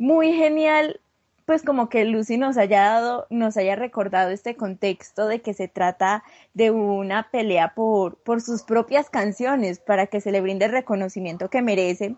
muy 0.01 0.33
genial 0.33 0.99
pues 1.45 1.63
como 1.63 1.89
que 1.89 2.05
Lucy 2.05 2.39
nos 2.39 2.57
haya 2.57 2.83
dado, 2.83 3.27
nos 3.29 3.57
haya 3.57 3.75
recordado 3.75 4.31
este 4.31 4.55
contexto 4.55 5.27
de 5.27 5.43
que 5.43 5.53
se 5.53 5.67
trata 5.67 6.23
de 6.55 6.71
una 6.71 7.29
pelea 7.33 7.75
por, 7.75 8.17
por 8.23 8.41
sus 8.41 8.63
propias 8.63 9.11
canciones 9.11 9.81
para 9.81 10.07
que 10.07 10.21
se 10.21 10.31
le 10.31 10.41
brinde 10.41 10.67
el 10.67 10.71
reconocimiento 10.73 11.51
que 11.51 11.61
merece. 11.61 12.15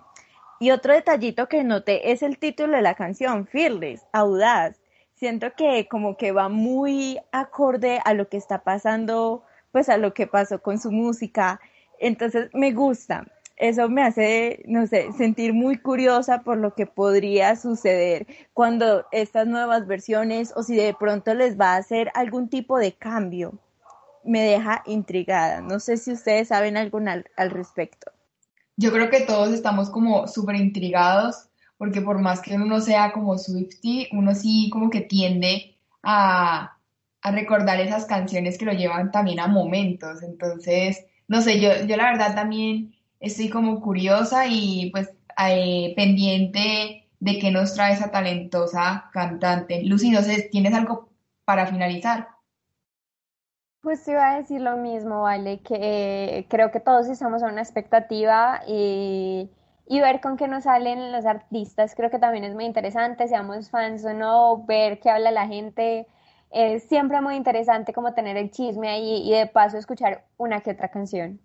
Y 0.61 0.71
otro 0.71 0.93
detallito 0.93 1.49
que 1.49 1.65
noté 1.65 2.13
es 2.13 2.23
el 2.23 2.37
título 2.37 2.77
de 2.77 2.83
la 2.83 2.95
canción, 2.95 3.47
Fearless, 3.47 4.07
audaz. 4.13 4.79
Siento 5.15 5.55
que 5.57 5.89
como 5.89 6.19
que 6.19 6.31
va 6.31 6.51
muy 6.51 7.19
acorde 7.33 8.01
a 8.05 8.13
lo 8.13 8.29
que 8.29 8.37
está 8.37 8.65
pasando, 8.65 9.45
pues 9.71 9.89
a 9.89 9.97
lo 9.97 10.13
que 10.13 10.27
pasó 10.27 10.61
con 10.61 10.79
su 10.79 10.93
música. 10.93 11.59
Entonces 11.99 12.51
me 12.53 12.73
gusta 12.73 13.27
eso 13.57 13.89
me 13.89 14.03
hace, 14.03 14.63
no 14.67 14.87
sé, 14.87 15.13
sentir 15.13 15.53
muy 15.53 15.79
curiosa 15.79 16.43
por 16.43 16.59
lo 16.59 16.75
que 16.75 16.87
podría 16.87 17.57
suceder 17.57 18.27
cuando 18.53 19.07
estas 19.13 19.47
nuevas 19.47 19.87
versiones 19.87 20.53
o 20.57 20.63
si 20.63 20.77
de 20.77 20.95
pronto 20.95 21.35
les 21.35 21.59
va 21.59 21.75
a 21.75 21.77
hacer 21.77 22.11
algún 22.15 22.49
tipo 22.49 22.79
de 22.79 22.93
cambio. 22.93 23.55
Me 24.25 24.43
deja 24.43 24.83
intrigada. 24.87 25.61
No 25.61 25.81
sé 25.81 25.97
si 25.97 26.13
ustedes 26.13 26.49
saben 26.49 26.77
algo 26.77 26.99
al, 26.99 27.51
respecto. 27.51 28.11
Yo 28.77 28.93
creo 28.93 29.11
que 29.11 29.21
todos 29.21 29.53
estamos 29.53 29.91
como 29.91 30.27
súper 30.29 30.57
intrigados 30.57 31.49
porque 31.77 32.01
por 32.01 32.21
más 32.21 32.41
que 32.41 32.55
uno 32.55 32.81
sea 32.81 33.13
como 33.13 33.37
Swifty, 33.37 34.09
uno 34.13 34.35
sí 34.35 34.71
como 34.73 34.89
que 34.89 35.01
tiende 35.01 35.77
a, 36.03 36.79
a 37.21 37.31
recordar 37.33 37.81
esas 37.81 38.07
canciones 38.07 38.57
que 38.57 38.65
lo 38.65 38.73
llevan 38.73 39.11
también 39.11 39.41
a 39.41 39.49
momentos. 39.49 40.23
Entonces, 40.23 41.05
no 41.27 41.41
sé, 41.43 41.61
yo, 41.61 41.71
yo 41.87 41.97
la 41.97 42.11
verdad 42.13 42.35
también 42.35 42.92
estoy 43.23 43.49
como 43.49 43.81
curiosa 43.81 44.47
y 44.47 44.91
pues 44.91 45.11
eh, 45.49 45.95
pendiente 45.97 47.09
de 47.21 47.39
qué 47.39 47.51
nos 47.51 47.75
trae 47.75 47.95
esa 47.95 48.11
talentosa 48.11 49.09
cantante. 49.13 49.83
Lucy, 49.85 50.11
no 50.11 50.23
sé, 50.23 50.49
¿tienes 50.51 50.75
algo 50.75 51.09
para 51.45 51.67
finalizar? 51.67 52.29
Pues 53.81 54.05
te 54.05 54.13
iba 54.13 54.31
a 54.31 54.39
decir 54.39 54.61
lo 54.61 54.77
mismo, 54.77 55.23
vale, 55.23 55.61
que 55.61 55.77
eh, 56.39 56.47
creo 56.49 56.71
que 56.71 56.81
todos 56.81 57.09
estamos 57.09 57.43
a 57.43 57.49
una 57.49 57.63
expectativa 57.63 58.63
y, 58.67 59.51
y, 59.87 60.01
ver 60.01 60.21
con 60.21 60.37
qué 60.37 60.47
nos 60.47 60.65
salen 60.65 61.11
los 61.11 61.27
artistas, 61.27 61.95
creo 61.97 62.11
que 62.11 62.21
también 62.21 62.45
es 62.45 62.55
muy 62.55 62.65
interesante, 62.65 63.27
seamos 63.27 63.71
fans 63.71 64.05
o 64.05 64.15
no, 64.15 64.65
ver 64.67 65.01
qué 65.01 65.11
habla 65.11 65.33
la 65.33 65.49
gente, 65.49 66.07
es 66.51 66.85
siempre 66.85 67.21
muy 67.21 67.35
interesante 67.35 67.93
como 67.93 68.15
tener 68.15 68.37
el 68.37 68.53
chisme 68.53 68.89
ahí 68.89 69.29
y 69.29 69.33
de 69.33 69.47
paso 69.49 69.79
escuchar 69.79 70.27
una 70.37 70.61
que 70.61 70.71
otra 70.71 70.89
canción. 70.89 71.41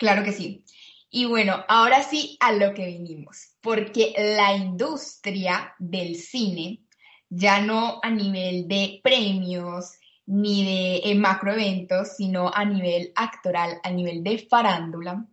Claro 0.00 0.24
que 0.24 0.32
sí. 0.32 0.64
Y 1.10 1.26
bueno, 1.26 1.62
ahora 1.68 2.02
sí 2.02 2.38
a 2.40 2.52
lo 2.52 2.72
que 2.72 2.86
vinimos, 2.86 3.50
porque 3.60 4.14
la 4.16 4.56
industria 4.56 5.74
del 5.78 6.16
cine, 6.16 6.80
ya 7.28 7.60
no 7.60 8.00
a 8.02 8.08
nivel 8.08 8.66
de 8.66 9.00
premios 9.02 9.92
ni 10.24 10.64
de 10.64 11.10
eh, 11.10 11.14
macroeventos, 11.16 12.16
sino 12.16 12.50
a 12.50 12.64
nivel 12.64 13.12
actoral, 13.14 13.78
a 13.82 13.90
nivel 13.90 14.24
de 14.24 14.38
farándula, 14.38 15.26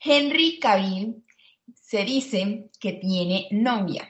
Henry 0.00 0.58
Cavill 0.58 1.24
se 1.80 2.04
dice 2.04 2.70
que 2.80 2.94
tiene 2.94 3.46
novia. 3.52 4.08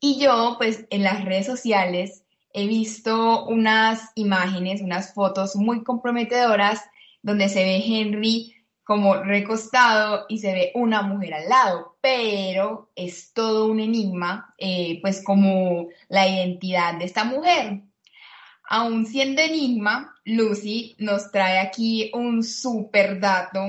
Y 0.00 0.18
yo, 0.18 0.56
pues 0.58 0.84
en 0.90 1.04
las 1.04 1.24
redes 1.24 1.46
sociales 1.46 2.24
he 2.52 2.66
visto 2.66 3.46
unas 3.46 4.10
imágenes, 4.16 4.80
unas 4.80 5.14
fotos 5.14 5.54
muy 5.54 5.84
comprometedoras 5.84 6.82
donde 7.22 7.48
se 7.48 7.62
ve 7.62 7.84
Henry 7.86 8.57
como 8.88 9.16
recostado 9.16 10.24
y 10.30 10.38
se 10.38 10.54
ve 10.54 10.72
una 10.74 11.02
mujer 11.02 11.34
al 11.34 11.48
lado, 11.50 11.98
pero 12.00 12.90
es 12.96 13.34
todo 13.34 13.66
un 13.66 13.80
enigma, 13.80 14.54
eh, 14.56 14.98
pues 15.02 15.22
como 15.22 15.88
la 16.08 16.26
identidad 16.26 16.94
de 16.94 17.04
esta 17.04 17.24
mujer. 17.24 17.82
Aún 18.66 19.04
siendo 19.04 19.42
enigma, 19.42 20.14
Lucy 20.24 20.96
nos 21.00 21.30
trae 21.30 21.58
aquí 21.58 22.10
un 22.14 22.42
super 22.42 23.20
dato 23.20 23.60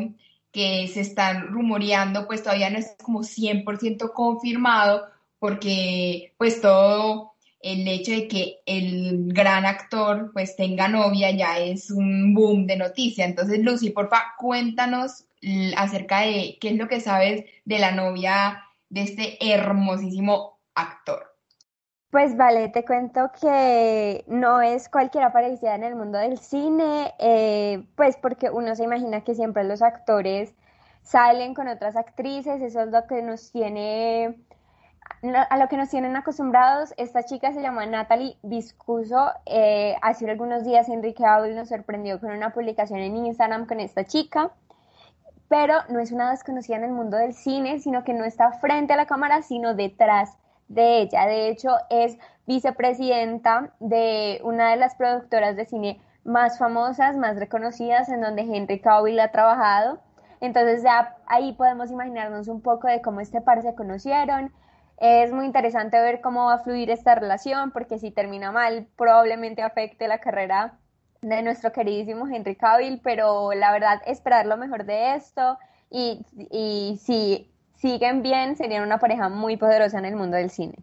que 0.53 0.87
se 0.87 1.01
están 1.01 1.47
rumoreando, 1.47 2.25
pues 2.25 2.41
todavía 2.41 2.69
no 2.69 2.79
es 2.79 2.95
como 3.03 3.21
100% 3.21 4.13
confirmado, 4.13 5.05
porque 5.37 6.33
pues 6.37 6.61
todo 6.61 7.28
el 7.61 7.87
hecho 7.87 8.11
de 8.11 8.27
que 8.27 8.59
el 8.65 9.33
gran 9.33 9.65
actor 9.65 10.31
pues 10.33 10.55
tenga 10.55 10.87
novia 10.87 11.31
ya 11.31 11.57
es 11.59 11.91
un 11.91 12.33
boom 12.33 12.67
de 12.67 12.77
noticia. 12.77 13.25
Entonces, 13.25 13.59
Lucy, 13.59 13.89
porfa, 13.89 14.35
cuéntanos 14.37 15.25
acerca 15.77 16.21
de 16.21 16.57
qué 16.59 16.69
es 16.69 16.75
lo 16.75 16.87
que 16.87 17.01
sabes 17.01 17.45
de 17.65 17.79
la 17.79 17.91
novia 17.91 18.63
de 18.89 19.01
este 19.03 19.37
hermosísimo 19.53 20.59
actor. 20.75 21.29
Pues 22.11 22.35
vale, 22.35 22.69
te 22.69 22.83
cuento 22.83 23.29
que 23.39 24.23
no 24.27 24.61
es 24.61 24.89
cualquier 24.89 25.25
aparición 25.25 25.75
en 25.75 25.83
el 25.83 25.95
mundo 25.95 26.17
del 26.17 26.39
cine, 26.39 27.13
eh, 27.19 27.83
pues 27.95 28.17
porque 28.17 28.49
uno 28.49 28.75
se 28.75 28.83
imagina 28.83 29.23
que 29.23 29.35
siempre 29.35 29.63
los 29.63 29.83
actores 29.83 30.55
salen 31.03 31.53
con 31.53 31.67
otras 31.67 31.95
actrices, 31.95 32.63
eso 32.63 32.81
es 32.81 32.89
lo 32.89 33.05
que 33.05 33.21
nos 33.21 33.51
tiene 33.51 34.39
a 35.21 35.57
lo 35.57 35.67
que 35.67 35.77
nos 35.77 35.89
tienen 35.89 36.15
acostumbrados, 36.15 36.93
esta 36.97 37.23
chica 37.23 37.51
se 37.51 37.61
llama 37.61 37.85
Natalie 37.85 38.37
Viscuso. 38.41 39.31
Eh, 39.45 39.95
hace 40.01 40.29
algunos 40.29 40.63
días 40.63 40.87
Enrique 40.87 41.25
Abel 41.25 41.55
nos 41.55 41.69
sorprendió 41.69 42.19
con 42.21 42.31
una 42.31 42.53
publicación 42.53 42.99
en 42.99 43.17
Instagram 43.17 43.65
con 43.65 43.79
esta 43.81 44.05
chica, 44.05 44.51
pero 45.49 45.75
no 45.89 45.99
es 45.99 46.11
una 46.11 46.31
desconocida 46.31 46.77
en 46.77 46.85
el 46.85 46.91
mundo 46.91 47.17
del 47.17 47.33
cine, 47.33 47.79
sino 47.79 48.03
que 48.03 48.13
no 48.13 48.23
está 48.23 48.53
frente 48.53 48.93
a 48.93 48.97
la 48.97 49.07
cámara, 49.07 49.41
sino 49.41 49.73
detrás 49.73 50.37
de 50.69 51.01
ella. 51.01 51.25
De 51.25 51.49
hecho, 51.49 51.71
es 51.89 52.17
vicepresidenta 52.47 53.73
de 53.79 54.39
una 54.43 54.71
de 54.71 54.77
las 54.77 54.95
productoras 54.95 55.55
de 55.55 55.65
cine 55.65 56.01
más 56.23 56.57
famosas, 56.57 57.17
más 57.17 57.37
reconocidas, 57.37 58.07
en 58.07 58.21
donde 58.21 58.43
Henry 58.43 58.79
Cavill 58.79 59.19
ha 59.19 59.31
trabajado. 59.31 59.99
Entonces 60.39 60.81
ya 60.83 61.17
ahí 61.25 61.53
podemos 61.53 61.91
imaginarnos 61.91 62.47
un 62.47 62.61
poco 62.61 62.87
de 62.87 63.01
cómo 63.01 63.19
este 63.19 63.41
par 63.41 63.61
se 63.61 63.75
conocieron, 63.75 64.53
es 64.99 65.31
muy 65.31 65.45
interesante 65.45 65.99
ver 65.99 66.21
cómo 66.21 66.45
va 66.45 66.55
a 66.55 66.63
fluir 66.63 66.89
esta 66.89 67.15
relación, 67.15 67.71
porque 67.71 67.99
si 67.99 68.11
termina 68.11 68.51
mal, 68.51 68.87
probablemente 68.97 69.61
afecte 69.61 70.07
la 70.07 70.19
carrera 70.19 70.77
de 71.21 71.41
nuestro 71.41 71.71
queridísimo 71.71 72.27
Henry 72.27 72.55
Cavill, 72.55 72.99
pero 73.03 73.53
la 73.53 73.71
verdad, 73.71 74.01
esperar 74.05 74.45
lo 74.45 74.57
mejor 74.57 74.85
de 74.85 75.15
esto 75.15 75.57
y, 75.89 76.25
y 76.51 76.97
si 77.01 77.49
siguen 77.77 78.21
bien, 78.21 78.55
serían 78.55 78.83
una 78.83 78.99
pareja 78.99 79.29
muy 79.29 79.57
poderosa 79.57 79.99
en 79.99 80.05
el 80.05 80.15
mundo 80.15 80.37
del 80.37 80.49
cine. 80.49 80.75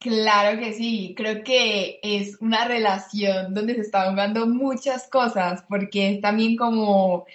Claro 0.00 0.60
que 0.60 0.72
sí, 0.72 1.14
creo 1.16 1.42
que 1.42 1.98
es 2.04 2.40
una 2.40 2.66
relación 2.66 3.52
donde 3.52 3.74
se 3.74 3.80
están 3.80 4.10
jugando 4.10 4.46
muchas 4.46 5.08
cosas, 5.08 5.64
porque 5.68 6.12
es 6.12 6.20
también 6.20 6.56
como 6.56 7.26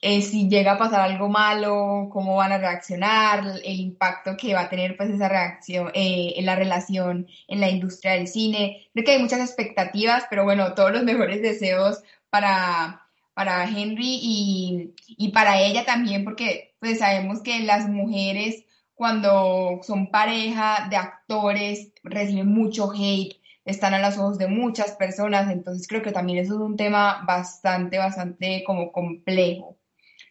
eh, 0.00 0.22
si 0.22 0.48
llega 0.48 0.72
a 0.72 0.78
pasar 0.78 1.00
algo 1.00 1.28
malo, 1.28 2.08
cómo 2.12 2.36
van 2.36 2.52
a 2.52 2.58
reaccionar, 2.58 3.44
el 3.64 3.80
impacto 3.80 4.36
que 4.36 4.54
va 4.54 4.62
a 4.62 4.68
tener 4.68 4.96
pues 4.96 5.10
esa 5.10 5.28
reacción 5.28 5.90
eh, 5.94 6.34
en 6.36 6.46
la 6.46 6.54
relación 6.56 7.26
en 7.48 7.60
la 7.60 7.68
industria 7.68 8.12
del 8.12 8.28
cine. 8.28 8.88
Creo 8.92 9.04
que 9.04 9.12
hay 9.12 9.22
muchas 9.22 9.40
expectativas, 9.40 10.24
pero 10.30 10.44
bueno, 10.44 10.74
todos 10.74 10.92
los 10.92 11.02
mejores 11.02 11.42
deseos 11.42 12.02
para, 12.30 13.06
para 13.34 13.64
Henry 13.64 14.18
y, 14.22 14.94
y 15.06 15.28
para 15.32 15.60
ella 15.60 15.84
también, 15.84 16.24
porque 16.24 16.74
pues 16.80 17.00
sabemos 17.00 17.42
que 17.42 17.60
las 17.60 17.88
mujeres 17.88 18.64
cuando 18.94 19.80
son 19.82 20.10
pareja 20.10 20.88
de 20.90 20.96
actores 20.96 21.92
reciben 22.02 22.48
mucho 22.48 22.90
hate, 22.92 23.36
están 23.68 23.92
a 23.92 23.98
los 23.98 24.16
ojos 24.16 24.38
de 24.38 24.48
muchas 24.48 24.92
personas, 24.92 25.50
entonces 25.52 25.86
creo 25.86 26.00
que 26.00 26.10
también 26.10 26.38
eso 26.38 26.54
es 26.54 26.60
un 26.60 26.76
tema 26.76 27.22
bastante, 27.26 27.98
bastante 27.98 28.64
como 28.66 28.90
complejo. 28.92 29.76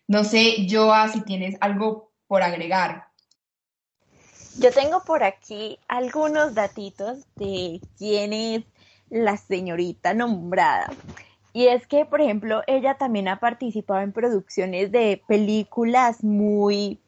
No 0.08 0.24
sé, 0.24 0.65
Joa, 0.67 1.08
si 1.10 1.22
tienes 1.22 1.56
algo 1.62 2.12
por 2.25 2.41
agregar. 2.41 3.06
Yo 4.58 4.72
tengo 4.72 5.03
por 5.03 5.24
aquí 5.24 5.77
algunos 5.88 6.56
datitos 6.56 7.20
de 7.36 7.79
quién 8.00 8.34
es 8.34 8.63
la 9.12 9.38
señorita 9.38 10.15
nombrada. 10.15 10.91
Y 11.53 11.67
es 11.67 11.86
que, 11.86 12.06
por 12.06 12.22
ejemplo, 12.22 12.63
ella 12.65 12.96
también 12.96 13.27
ha 13.27 13.39
participado 13.39 14.01
en 14.01 14.13
producciones 14.13 14.91
de 14.91 15.22
películas 15.27 16.24
muy, 16.24 17.00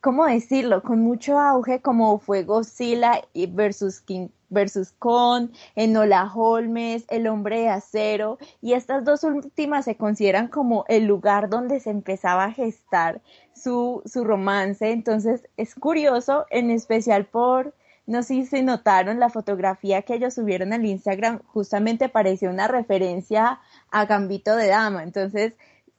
¿cómo 0.00 0.26
decirlo?, 0.26 0.82
con 0.82 1.00
mucho 1.00 1.38
auge, 1.38 1.80
como 1.80 2.18
fue 2.18 2.42
Godzilla 2.42 3.22
versus 3.34 4.00
King 4.00 4.28
versus 4.50 4.92
Con, 4.92 5.52
Enola 5.76 6.30
Holmes, 6.32 7.04
El 7.08 7.26
Hombre 7.26 7.60
de 7.60 7.68
Acero, 7.68 8.38
y 8.60 8.72
estas 8.72 9.04
dos 9.04 9.24
últimas 9.24 9.84
se 9.84 9.96
consideran 9.96 10.48
como 10.48 10.84
el 10.88 11.04
lugar 11.06 11.48
donde 11.48 11.80
se 11.80 11.90
empezaba 11.90 12.44
a 12.44 12.52
gestar 12.52 13.20
su, 13.54 14.02
su 14.06 14.24
romance. 14.24 14.90
Entonces 14.90 15.48
es 15.56 15.74
curioso, 15.74 16.46
en 16.50 16.70
especial 16.70 17.26
por, 17.26 17.74
no 18.06 18.22
sé 18.22 18.46
si 18.46 18.62
notaron 18.62 19.20
la 19.20 19.28
fotografía 19.28 20.02
que 20.02 20.14
ellos 20.14 20.34
subieron 20.34 20.72
al 20.72 20.86
Instagram, 20.86 21.40
justamente 21.46 22.08
parecía 22.08 22.50
una 22.50 22.68
referencia 22.68 23.60
a 23.90 24.06
Gambito 24.06 24.56
de 24.56 24.68
Dama. 24.68 25.02
Entonces 25.02 25.54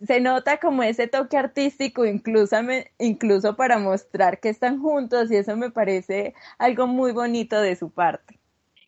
se 0.06 0.22
nota 0.22 0.60
como 0.60 0.84
ese 0.84 1.08
toque 1.08 1.38
artístico 1.38 2.06
incluso, 2.06 2.56
incluso 3.00 3.56
para 3.56 3.78
mostrar 3.80 4.40
que 4.40 4.50
están 4.50 4.82
juntos 4.82 5.30
y 5.32 5.36
eso 5.36 5.58
me 5.58 5.72
parece 5.72 6.34
algo 6.58 6.88
muy 6.88 7.12
bonito 7.12 7.62
de 7.62 7.76
su 7.76 7.92
parte. 7.92 8.39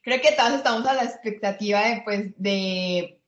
Creo 0.01 0.21
que 0.21 0.31
todos 0.31 0.53
estamos 0.53 0.85
a 0.87 0.93
la 0.93 1.03
expectativa 1.03 1.81
de, 1.81 2.01
pues, 2.03 2.33
de 2.37 3.21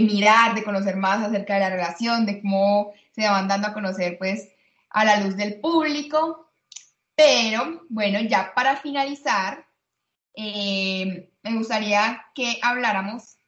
mirar, 0.00 0.54
de 0.54 0.64
conocer 0.64 0.96
más 0.96 1.24
acerca 1.24 1.54
de 1.54 1.60
la 1.60 1.70
relación, 1.70 2.26
de 2.26 2.40
cómo 2.40 2.92
se 3.12 3.28
van 3.28 3.48
dando 3.48 3.68
a 3.68 3.72
conocer 3.72 4.18
pues 4.18 4.48
a 4.90 5.04
la 5.04 5.20
luz 5.20 5.36
del 5.36 5.60
público. 5.60 6.50
Pero 7.14 7.82
bueno, 7.88 8.20
ya 8.20 8.52
para 8.54 8.76
finalizar, 8.76 9.66
eh, 10.34 11.30
me 11.42 11.56
gustaría 11.56 12.24
que 12.34 12.58
habláramos 12.62 13.38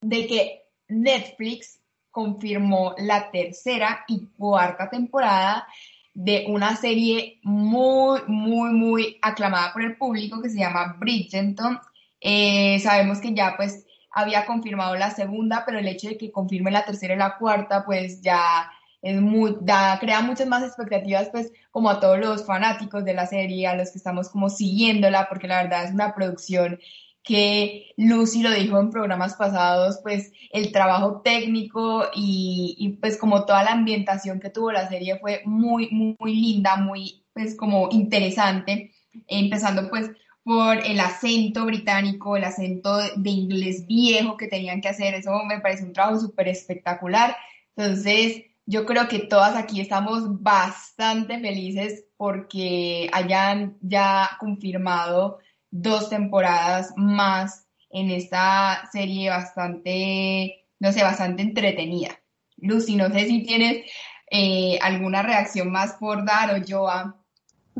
de 0.00 0.26
que 0.26 0.62
Netflix 0.88 1.80
confirmó 2.10 2.94
la 2.98 3.30
tercera 3.30 4.04
y 4.08 4.28
cuarta 4.28 4.88
temporada 4.88 5.66
de 6.14 6.46
una 6.48 6.76
serie 6.76 7.40
muy, 7.42 8.20
muy, 8.28 8.70
muy 8.72 9.18
aclamada 9.20 9.72
por 9.72 9.82
el 9.82 9.96
público 9.96 10.40
que 10.40 10.48
se 10.48 10.60
llama 10.60 10.96
Bridgerton. 10.98 11.80
Eh, 12.26 12.80
sabemos 12.80 13.20
que 13.20 13.34
ya 13.34 13.52
pues 13.54 13.84
había 14.10 14.46
confirmado 14.46 14.96
la 14.96 15.10
segunda, 15.10 15.64
pero 15.66 15.78
el 15.78 15.88
hecho 15.88 16.08
de 16.08 16.16
que 16.16 16.32
confirme 16.32 16.70
la 16.70 16.86
tercera 16.86 17.14
y 17.14 17.18
la 17.18 17.36
cuarta, 17.36 17.84
pues 17.84 18.22
ya 18.22 18.70
es 19.02 19.20
muy, 19.20 19.58
da, 19.60 19.98
crea 20.00 20.22
muchas 20.22 20.46
más 20.46 20.62
expectativas, 20.64 21.28
pues, 21.30 21.52
como 21.70 21.90
a 21.90 22.00
todos 22.00 22.18
los 22.18 22.46
fanáticos 22.46 23.04
de 23.04 23.12
la 23.12 23.26
serie, 23.26 23.66
a 23.66 23.76
los 23.76 23.90
que 23.90 23.98
estamos 23.98 24.30
como 24.30 24.48
siguiéndola, 24.48 25.26
porque 25.28 25.46
la 25.48 25.62
verdad 25.62 25.84
es 25.84 25.92
una 25.92 26.14
producción 26.14 26.78
que 27.22 27.92
Lucy 27.98 28.42
lo 28.42 28.50
dijo 28.50 28.78
en 28.80 28.90
programas 28.90 29.34
pasados, 29.34 30.00
pues 30.02 30.32
el 30.52 30.72
trabajo 30.72 31.20
técnico 31.22 32.04
y, 32.14 32.98
pues 33.00 33.18
como 33.18 33.44
toda 33.44 33.64
la 33.64 33.72
ambientación 33.72 34.40
que 34.40 34.50
tuvo 34.50 34.72
la 34.72 34.88
serie 34.88 35.18
fue 35.18 35.42
muy, 35.44 35.90
muy 35.90 36.34
linda, 36.34 36.76
muy 36.76 37.24
pues 37.34 37.56
como 37.56 37.88
interesante, 37.90 38.92
empezando 39.26 39.90
pues 39.90 40.10
por 40.44 40.84
el 40.84 41.00
acento 41.00 41.64
británico, 41.64 42.36
el 42.36 42.44
acento 42.44 42.98
de 43.16 43.30
inglés 43.30 43.86
viejo 43.86 44.36
que 44.36 44.46
tenían 44.46 44.80
que 44.80 44.88
hacer. 44.88 45.14
Eso 45.14 45.32
me 45.44 45.60
parece 45.60 45.84
un 45.84 45.92
trabajo 45.92 46.20
súper 46.20 46.48
espectacular. 46.48 47.36
Entonces, 47.76 48.44
yo 48.66 48.86
creo 48.86 49.08
que 49.08 49.20
todas 49.20 49.56
aquí 49.56 49.80
estamos 49.80 50.42
bastante 50.42 51.40
felices 51.40 52.04
porque 52.16 53.10
hayan 53.12 53.78
ya 53.80 54.36
confirmado 54.38 55.38
dos 55.70 56.08
temporadas 56.10 56.92
más 56.96 57.66
en 57.90 58.10
esta 58.10 58.88
serie 58.92 59.30
bastante, 59.30 60.66
no 60.78 60.92
sé, 60.92 61.02
bastante 61.02 61.42
entretenida. 61.42 62.20
Lucy, 62.58 62.96
no 62.96 63.08
sé 63.10 63.26
si 63.26 63.42
tienes 63.44 63.84
eh, 64.30 64.78
alguna 64.82 65.22
reacción 65.22 65.70
más 65.70 65.94
por 65.94 66.24
dar 66.24 66.54
o 66.54 66.58
yo 66.58 66.88
a 66.88 67.23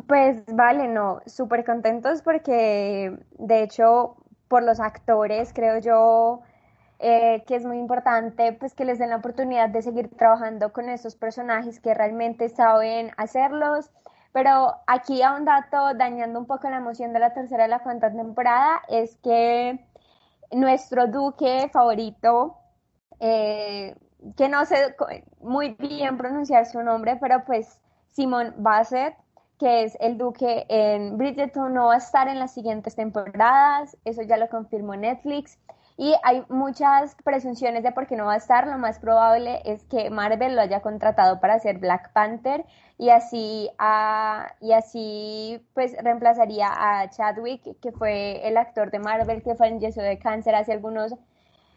pues 0.07 0.45
vale, 0.55 0.89
no, 0.89 1.21
súper 1.27 1.65
contentos 1.65 2.23
porque 2.23 3.19
de 3.39 3.63
hecho 3.63 4.17
por 4.49 4.63
los 4.63 4.81
actores 4.81 5.53
creo 5.55 5.79
yo 5.79 6.43
eh, 6.99 7.45
que 7.47 7.57
es 7.57 7.65
muy 7.65 7.79
importante 7.79 8.53
pues 8.53 8.75
que 8.75 8.85
les 8.85 8.99
den 8.99 9.11
la 9.11 9.17
oportunidad 9.17 9.69
de 9.69 9.83
seguir 9.83 10.09
trabajando 10.17 10.73
con 10.73 10.89
estos 10.89 11.17
personajes 11.17 11.81
que 11.81 11.95
realmente 11.95 12.49
saben 12.49 13.11
hacerlos. 13.17 13.91
Pero 14.33 14.75
aquí 14.87 15.23
a 15.23 15.35
un 15.35 15.45
dato, 15.45 15.95
dañando 15.95 16.41
un 16.41 16.47
poco 16.47 16.69
la 16.69 16.79
emoción 16.79 17.13
de 17.13 17.21
la 17.21 17.33
tercera 17.35 17.67
y 17.67 17.71
la 17.71 17.79
cuarta 17.81 18.13
temporada, 18.13 18.83
es 18.89 19.17
que 19.23 19.79
nuestro 20.51 21.07
duque 21.07 21.69
favorito, 21.73 22.57
eh, 23.21 23.95
que 24.37 24.49
no 24.49 24.65
sé 24.65 24.97
muy 25.41 25.75
bien 25.79 26.17
pronunciar 26.17 26.67
su 26.67 26.83
nombre, 26.83 27.17
pero 27.21 27.45
pues 27.45 27.81
Simon 28.09 28.55
Bassett, 28.57 29.15
que 29.59 29.85
es 29.85 29.97
el 30.01 30.19
duque 30.19 30.67
en 30.69 31.17
Bridgerton, 31.17 31.75
no 31.75 31.87
va 31.87 31.95
a 31.95 31.99
estar 31.99 32.29
en 32.29 32.39
las 32.39 32.53
siguientes 32.53 32.97
temporadas, 32.97 33.97
eso 34.05 34.23
ya 34.23 34.37
lo 34.37 34.49
confirmó 34.49 34.97
Netflix. 34.97 35.59
Y 35.97 36.13
hay 36.25 36.43
muchas 36.49 37.15
presunciones 37.23 37.85
de 37.85 37.93
por 37.93 38.09
qué 38.09 38.17
no 38.17 38.27
va 38.27 38.35
a 38.35 38.39
estar. 38.39 38.67
Lo 38.67 38.79
más 38.79 38.99
probable 38.99 39.63
es 39.65 39.85
que 39.85 40.11
Marvel 40.11 40.57
lo 40.57 40.63
haya 40.63 40.83
contratado 40.83 41.39
para 41.41 41.55
hacer 41.55 41.79
Black 41.79 42.13
Panther 42.13 42.65
y 42.99 43.11
así, 43.11 43.71
y 44.61 44.73
así 44.73 45.65
pues 45.73 45.97
reemplazaría 46.03 46.69
a 46.69 47.09
Chadwick, 47.11 47.79
que 47.81 47.93
fue 47.93 48.47
el 48.47 48.57
actor 48.57 48.91
de 48.91 48.99
Marvel 48.99 49.43
que 49.43 49.55
falleció 49.55 50.03
de 50.03 50.19
cáncer 50.19 50.57
hace 50.57 50.73
algunos 50.73 51.15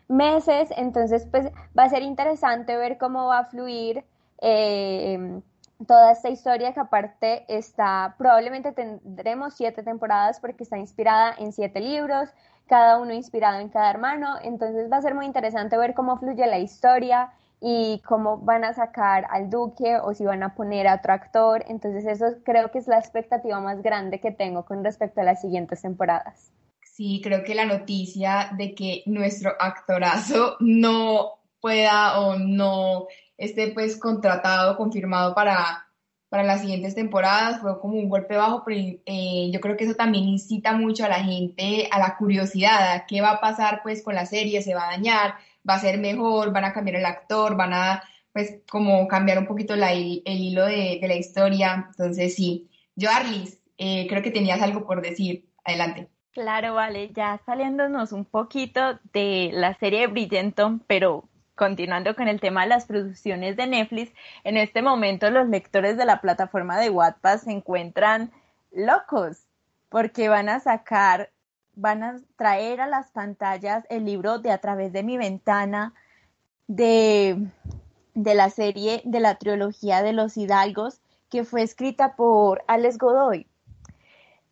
meses. 0.08 0.70
Entonces 0.76 1.28
pues 1.30 1.52
va 1.78 1.84
a 1.84 1.90
ser 1.90 2.02
interesante 2.02 2.76
ver 2.76 2.98
cómo 2.98 3.28
va 3.28 3.40
a 3.40 3.46
fluir. 3.46 4.04
Eh, 4.42 5.42
toda 5.86 6.12
esta 6.12 6.30
historia 6.30 6.74
que 6.74 6.80
aparte 6.80 7.46
está, 7.48 8.16
probablemente 8.18 8.72
tendremos 8.72 9.56
siete 9.56 9.84
temporadas 9.84 10.40
porque 10.40 10.64
está 10.64 10.78
inspirada 10.78 11.36
en 11.38 11.52
siete 11.52 11.80
libros, 11.80 12.30
cada 12.68 13.00
uno 13.00 13.14
inspirado 13.14 13.60
en 13.60 13.70
cada 13.70 13.90
hermano, 13.90 14.36
entonces 14.42 14.92
va 14.92 14.98
a 14.98 15.02
ser 15.02 15.14
muy 15.14 15.26
interesante 15.26 15.78
ver 15.78 15.94
cómo 15.94 16.18
fluye 16.18 16.46
la 16.48 16.60
historia 16.60 17.32
y 17.62 18.02
cómo 18.06 18.38
van 18.38 18.64
a 18.64 18.74
sacar 18.74 19.26
al 19.30 19.50
duque 19.50 19.98
o 19.98 20.14
si 20.14 20.26
van 20.26 20.44
a 20.44 20.56
poner 20.56 20.88
a 20.88 20.96
otro 20.96 21.14
actor, 21.14 21.64
entonces 21.68 22.06
eso 22.06 22.26
creo 22.44 22.72
que 22.72 22.80
es 22.80 22.88
la 22.88 23.00
expectativa 23.00 23.60
más 23.60 23.82
grande 23.82 24.20
que 24.20 24.32
tengo 24.32 24.66
con 24.66 24.84
respecto 24.84 25.22
a 25.22 25.24
las 25.24 25.42
siguientes 25.42 25.82
temporadas. 25.82 26.52
Sí, 26.84 27.22
creo 27.24 27.44
que 27.44 27.56
la 27.56 27.66
noticia 27.66 28.50
de 28.58 28.74
que 28.74 29.04
nuestro 29.06 29.52
actorazo 29.60 30.58
no 30.60 31.34
pueda 31.62 32.20
o 32.20 32.38
no 32.38 33.08
esté 33.38 33.70
pues 33.70 33.98
contratado, 33.98 34.78
confirmado 34.78 35.34
para, 35.36 35.88
para 36.30 36.44
las 36.44 36.62
siguientes 36.62 36.96
temporadas, 36.96 37.62
fue 37.62 37.80
como 37.80 37.96
un 37.96 38.10
golpe 38.10 38.36
bajo, 38.36 38.64
pero 38.66 38.80
eh, 39.06 39.50
yo 39.52 39.60
creo 39.60 39.78
que 39.78 39.86
eso 39.86 39.96
también 39.96 40.26
incita 40.26 40.74
mucho 40.74 41.06
a 41.06 41.10
la 41.10 41.24
gente, 41.24 41.88
a 41.92 42.00
la 42.00 42.18
curiosidad, 42.18 42.94
a 42.94 43.06
qué 43.06 43.22
va 43.22 43.32
a 43.32 43.42
pasar 43.42 43.82
pues 43.84 44.04
con 44.04 44.16
la 44.16 44.26
serie, 44.26 44.62
se 44.62 44.76
va 44.76 44.88
a 44.88 44.92
dañar, 44.92 45.36
va 45.68 45.76
a 45.76 45.80
ser 45.80 46.00
mejor, 46.00 46.52
van 46.52 46.66
a 46.66 46.74
cambiar 46.74 46.98
el 46.98 47.06
actor, 47.06 47.56
van 47.56 47.74
a 47.74 48.04
pues 48.34 48.62
como 48.70 49.08
cambiar 49.08 49.40
un 49.40 49.48
poquito 49.48 49.76
la, 49.76 49.94
el 49.94 50.22
hilo 50.26 50.66
de, 50.66 51.00
la 51.02 51.16
historia, 51.16 51.88
entonces 51.90 52.36
sí. 52.36 52.70
Yo, 52.96 53.10
Arlis, 53.10 53.60
eh, 53.78 54.06
creo 54.08 54.22
que 54.22 54.30
tenías 54.30 54.62
algo 54.62 54.86
por 54.86 55.02
decir, 55.02 55.50
adelante. 55.64 56.08
Claro, 56.32 56.76
vale, 56.76 57.12
ya 57.16 57.42
saliéndonos 57.48 58.12
un 58.12 58.26
poquito 58.26 59.00
de 59.12 59.50
la 59.54 59.74
serie 59.80 60.02
de 60.02 60.08
Bridgerton, 60.08 60.84
pero 60.86 61.28
continuando 61.58 62.16
con 62.16 62.30
el 62.30 62.40
tema 62.40 62.62
de 62.62 62.70
las 62.70 62.86
producciones 62.86 63.58
de 63.58 63.68
Netflix, 63.68 64.14
en 64.46 64.56
este 64.56 64.82
momento 64.82 65.30
los 65.30 65.50
lectores 65.50 65.98
de 65.98 66.06
la 66.06 66.22
plataforma 66.22 66.80
de 66.80 66.90
Wattpad 66.90 67.40
se 67.40 67.52
encuentran 67.52 68.32
locos 68.72 69.44
porque 69.90 70.30
van 70.30 70.48
a 70.48 70.62
sacar, 70.62 71.32
van 71.74 72.04
a 72.04 72.16
traer 72.38 72.80
a 72.80 72.88
las 72.88 73.12
pantallas 73.12 73.86
el 73.90 74.06
libro 74.06 74.40
de 74.40 74.52
A 74.52 74.60
través 74.60 74.94
de 74.94 75.04
mi 75.04 75.18
ventana 75.18 75.94
de, 76.68 77.50
de 78.14 78.36
la 78.36 78.50
serie 78.50 79.02
de 79.04 79.20
la 79.20 79.36
trilogía 79.36 80.04
de 80.04 80.14
los 80.14 80.38
hidalgos 80.38 81.02
que 81.30 81.44
fue 81.44 81.64
escrita 81.64 82.16
por 82.16 82.64
Alex 82.68 82.98
Godoy. 82.98 83.48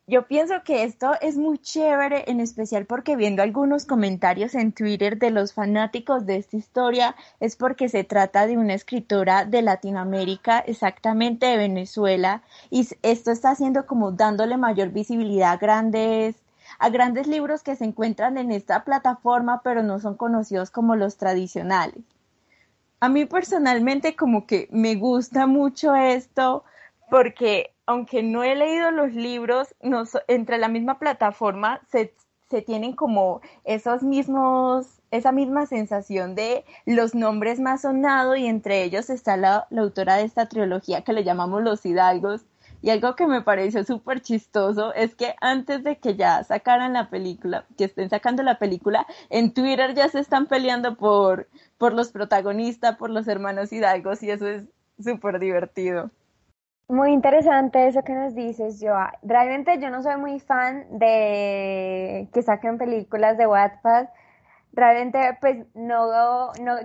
Yo 0.07 0.27
pienso 0.27 0.61
que 0.63 0.83
esto 0.83 1.13
es 1.19 1.35
muy 1.35 1.57
chévere, 1.57 2.25
en 2.27 2.39
especial 2.39 2.85
porque 2.85 3.15
viendo 3.15 3.41
algunos 3.41 3.87
comentarios 3.87 4.53
en 4.53 4.71
Twitter 4.71 5.17
de 5.17 5.31
los 5.31 5.53
fanáticos 5.53 6.27
de 6.27 6.37
esta 6.37 6.57
historia, 6.57 7.15
es 7.39 7.55
porque 7.55 7.89
se 7.89 8.03
trata 8.03 8.45
de 8.45 8.55
una 8.55 8.75
escritora 8.75 9.45
de 9.45 9.63
Latinoamérica, 9.63 10.59
exactamente 10.59 11.47
de 11.47 11.57
Venezuela, 11.57 12.43
y 12.69 12.87
esto 13.01 13.31
está 13.31 13.49
haciendo 13.49 13.87
como 13.87 14.11
dándole 14.11 14.57
mayor 14.57 14.89
visibilidad 14.89 15.53
a 15.53 15.57
grandes 15.57 16.35
a 16.77 16.89
grandes 16.89 17.25
libros 17.25 17.63
que 17.63 17.75
se 17.75 17.85
encuentran 17.85 18.37
en 18.37 18.51
esta 18.51 18.83
plataforma, 18.83 19.61
pero 19.63 19.81
no 19.81 19.99
son 19.99 20.15
conocidos 20.15 20.71
como 20.71 20.95
los 20.95 21.17
tradicionales. 21.17 22.03
A 22.99 23.09
mí 23.09 23.25
personalmente 23.25 24.15
como 24.15 24.45
que 24.45 24.67
me 24.71 24.95
gusta 24.95 25.47
mucho 25.47 25.95
esto 25.95 26.63
porque 27.09 27.74
aunque 27.85 28.23
no 28.23 28.43
he 28.43 28.55
leído 28.55 28.91
los 28.91 29.13
libros, 29.13 29.75
entre 30.27 30.57
la 30.57 30.67
misma 30.67 30.99
plataforma 30.99 31.81
se, 31.89 32.13
tienen 32.65 32.95
como 32.95 33.41
esos 33.65 34.01
mismos, 34.01 35.01
esa 35.11 35.33
misma 35.33 35.65
sensación 35.65 36.35
de 36.35 36.63
los 36.85 37.13
nombres 37.13 37.59
más 37.59 37.81
sonados 37.81 38.37
y 38.37 38.45
entre 38.45 38.83
ellos 38.83 39.09
está 39.09 39.35
la, 39.35 39.67
autora 39.75 40.15
de 40.15 40.23
esta 40.23 40.47
trilogía 40.47 41.01
que 41.01 41.11
le 41.11 41.25
llamamos 41.25 41.63
Los 41.63 41.85
Hidalgos. 41.85 42.45
Y 42.81 42.91
algo 42.91 43.15
que 43.15 43.27
me 43.27 43.41
pareció 43.41 43.83
súper 43.83 44.21
chistoso 44.21 44.93
es 44.93 45.15
que 45.15 45.35
antes 45.41 45.83
de 45.83 45.97
que 45.97 46.15
ya 46.15 46.43
sacaran 46.43 46.93
la 46.93 47.09
película, 47.09 47.65
que 47.77 47.85
estén 47.85 48.09
sacando 48.09 48.43
la 48.43 48.59
película, 48.59 49.05
en 49.29 49.53
Twitter 49.53 49.95
ya 49.95 50.07
se 50.07 50.19
están 50.19 50.45
peleando 50.45 50.95
por, 50.95 51.49
por 51.77 51.93
los 51.93 52.11
protagonistas, 52.11 52.95
por 52.97 53.09
los 53.09 53.27
hermanos 53.27 53.73
Hidalgos 53.73 54.21
y 54.23 54.29
eso 54.31 54.47
es 54.47 54.63
súper 55.03 55.39
divertido. 55.39 56.11
Muy 56.87 57.13
interesante 57.13 57.87
eso 57.87 58.03
que 58.03 58.13
nos 58.13 58.35
dices, 58.35 58.79
Joa. 58.79 59.13
Realmente 59.23 59.79
yo 59.79 59.89
no 59.89 60.03
soy 60.03 60.17
muy 60.17 60.39
fan 60.39 60.85
de 60.99 62.29
que 62.31 62.41
saquen 62.43 62.77
películas 62.77 63.37
de 63.37 63.47
Wattpad. 63.47 64.09
Realmente, 64.73 65.37
pues 65.41 65.65
no, 65.73 66.53
no 66.61 66.75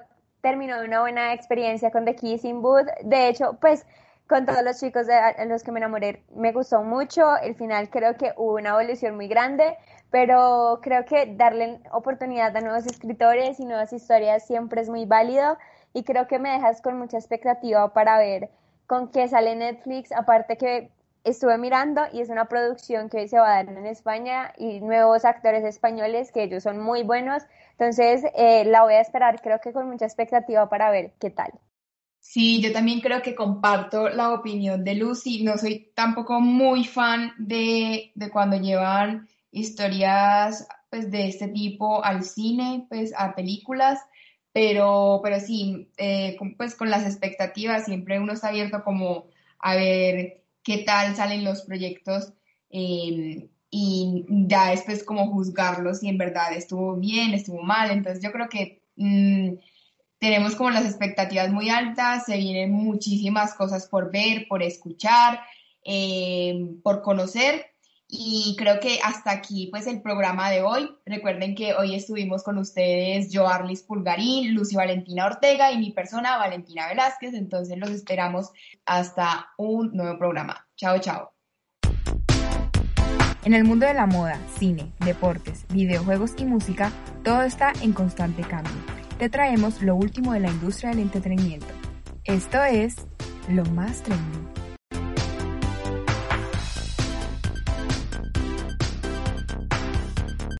terminó 0.40 0.80
una 0.82 1.00
buena 1.02 1.34
experiencia 1.34 1.90
con 1.90 2.06
The 2.06 2.14
Kissing 2.16 2.62
Booth. 2.62 2.86
De 3.02 3.28
hecho, 3.28 3.58
pues 3.60 3.86
con 4.26 4.46
todos 4.46 4.62
los 4.62 4.80
chicos 4.80 5.06
de 5.06 5.14
los 5.46 5.62
que 5.62 5.72
me 5.72 5.80
enamoré 5.80 6.24
me 6.34 6.52
gustó 6.52 6.82
mucho. 6.82 7.36
El 7.38 7.54
final 7.54 7.90
creo 7.90 8.16
que 8.16 8.32
hubo 8.36 8.54
una 8.54 8.70
evolución 8.70 9.16
muy 9.16 9.28
grande, 9.28 9.76
pero 10.10 10.78
creo 10.82 11.04
que 11.04 11.26
darle 11.36 11.80
oportunidad 11.92 12.56
a 12.56 12.60
nuevos 12.62 12.86
escritores 12.86 13.60
y 13.60 13.66
nuevas 13.66 13.92
historias 13.92 14.46
siempre 14.46 14.80
es 14.80 14.88
muy 14.88 15.04
válido 15.04 15.58
y 15.92 16.04
creo 16.04 16.26
que 16.26 16.38
me 16.38 16.52
dejas 16.52 16.80
con 16.80 16.98
mucha 16.98 17.18
expectativa 17.18 17.92
para 17.92 18.18
ver 18.18 18.50
con 18.90 19.12
qué 19.12 19.28
sale 19.28 19.54
Netflix. 19.54 20.10
Aparte 20.10 20.58
que 20.58 20.90
estuve 21.22 21.56
mirando 21.58 22.02
y 22.12 22.22
es 22.22 22.28
una 22.28 22.46
producción 22.46 23.08
que 23.08 23.28
se 23.28 23.38
va 23.38 23.46
a 23.46 23.62
dar 23.62 23.68
en 23.68 23.86
España 23.86 24.52
y 24.58 24.80
nuevos 24.80 25.24
actores 25.24 25.64
españoles 25.64 26.32
que 26.32 26.42
ellos 26.42 26.64
son 26.64 26.80
muy 26.80 27.04
buenos. 27.04 27.44
Entonces 27.78 28.24
eh, 28.34 28.64
la 28.64 28.82
voy 28.82 28.94
a 28.94 29.00
esperar 29.00 29.40
creo 29.40 29.60
que 29.60 29.72
con 29.72 29.88
mucha 29.88 30.06
expectativa 30.06 30.68
para 30.68 30.90
ver 30.90 31.12
qué 31.20 31.30
tal. 31.30 31.52
Sí, 32.18 32.60
yo 32.60 32.72
también 32.72 33.00
creo 33.00 33.22
que 33.22 33.36
comparto 33.36 34.08
la 34.08 34.32
opinión 34.34 34.82
de 34.82 34.96
Lucy. 34.96 35.44
No 35.44 35.56
soy 35.56 35.92
tampoco 35.94 36.40
muy 36.40 36.84
fan 36.84 37.32
de, 37.38 38.12
cuando 38.32 38.56
llevan 38.56 39.28
historias 39.52 40.66
pues, 40.90 41.12
de 41.12 41.28
este 41.28 41.46
tipo 41.46 42.04
al 42.04 42.24
cine, 42.24 42.86
pues 42.88 43.14
a 43.16 43.36
películas, 43.36 44.00
pero, 44.52 45.20
pero 45.22 45.40
sí, 45.40 45.90
eh, 45.96 46.36
pues 46.56 46.74
con 46.74 46.90
las 46.90 47.04
expectativas 47.06 47.84
siempre 47.84 48.18
uno 48.18 48.32
está 48.32 48.48
abierto 48.48 48.82
como 48.84 49.26
a 49.58 49.76
ver 49.76 50.42
qué 50.62 50.78
tal 50.78 51.14
salen 51.16 51.44
los 51.44 51.62
proyectos 51.62 52.32
em, 52.70 53.48
y 53.70 54.24
ya 54.28 54.70
después 54.70 55.04
como 55.04 55.28
juzgarlos 55.30 56.00
si 56.00 56.08
en 56.08 56.18
verdad 56.18 56.52
estuvo 56.52 56.96
bien, 56.96 57.34
estuvo 57.34 57.62
mal. 57.62 57.90
Entonces 57.90 58.22
yo 58.22 58.32
creo 58.32 58.48
que... 58.48 58.82
Mm, 58.96 59.54
tenemos 60.20 60.54
como 60.54 60.70
las 60.70 60.84
expectativas 60.84 61.50
muy 61.50 61.70
altas, 61.70 62.26
se 62.26 62.36
vienen 62.36 62.72
muchísimas 62.72 63.54
cosas 63.54 63.88
por 63.88 64.12
ver, 64.12 64.46
por 64.48 64.62
escuchar, 64.62 65.40
eh, 65.82 66.76
por 66.82 67.00
conocer. 67.00 67.66
Y 68.12 68.56
creo 68.58 68.80
que 68.80 68.98
hasta 69.02 69.30
aquí 69.30 69.68
pues 69.70 69.86
el 69.86 70.02
programa 70.02 70.50
de 70.50 70.62
hoy. 70.62 70.90
Recuerden 71.06 71.54
que 71.54 71.74
hoy 71.74 71.94
estuvimos 71.94 72.42
con 72.42 72.58
ustedes 72.58 73.30
yo, 73.30 73.46
Arlis 73.46 73.82
Pulgarín, 73.82 74.54
Lucy 74.54 74.76
Valentina 74.76 75.26
Ortega 75.26 75.70
y 75.72 75.78
mi 75.78 75.92
persona 75.92 76.36
Valentina 76.36 76.88
Velázquez. 76.88 77.34
Entonces 77.34 77.78
los 77.78 77.90
esperamos 77.90 78.50
hasta 78.84 79.50
un 79.56 79.94
nuevo 79.96 80.18
programa. 80.18 80.66
Chao, 80.76 80.98
chao. 80.98 81.32
En 83.44 83.54
el 83.54 83.64
mundo 83.64 83.86
de 83.86 83.94
la 83.94 84.06
moda, 84.06 84.38
cine, 84.58 84.92
deportes, 85.04 85.64
videojuegos 85.68 86.32
y 86.36 86.44
música, 86.44 86.92
todo 87.24 87.42
está 87.42 87.72
en 87.80 87.92
constante 87.92 88.42
cambio 88.42 88.74
te 89.20 89.28
traemos 89.28 89.82
lo 89.82 89.96
último 89.96 90.32
de 90.32 90.40
la 90.40 90.48
industria 90.48 90.90
del 90.90 91.00
entretenimiento. 91.00 91.66
Esto 92.24 92.64
es 92.64 92.96
Lo 93.50 93.66
Más 93.66 94.02
Trending. 94.02 94.59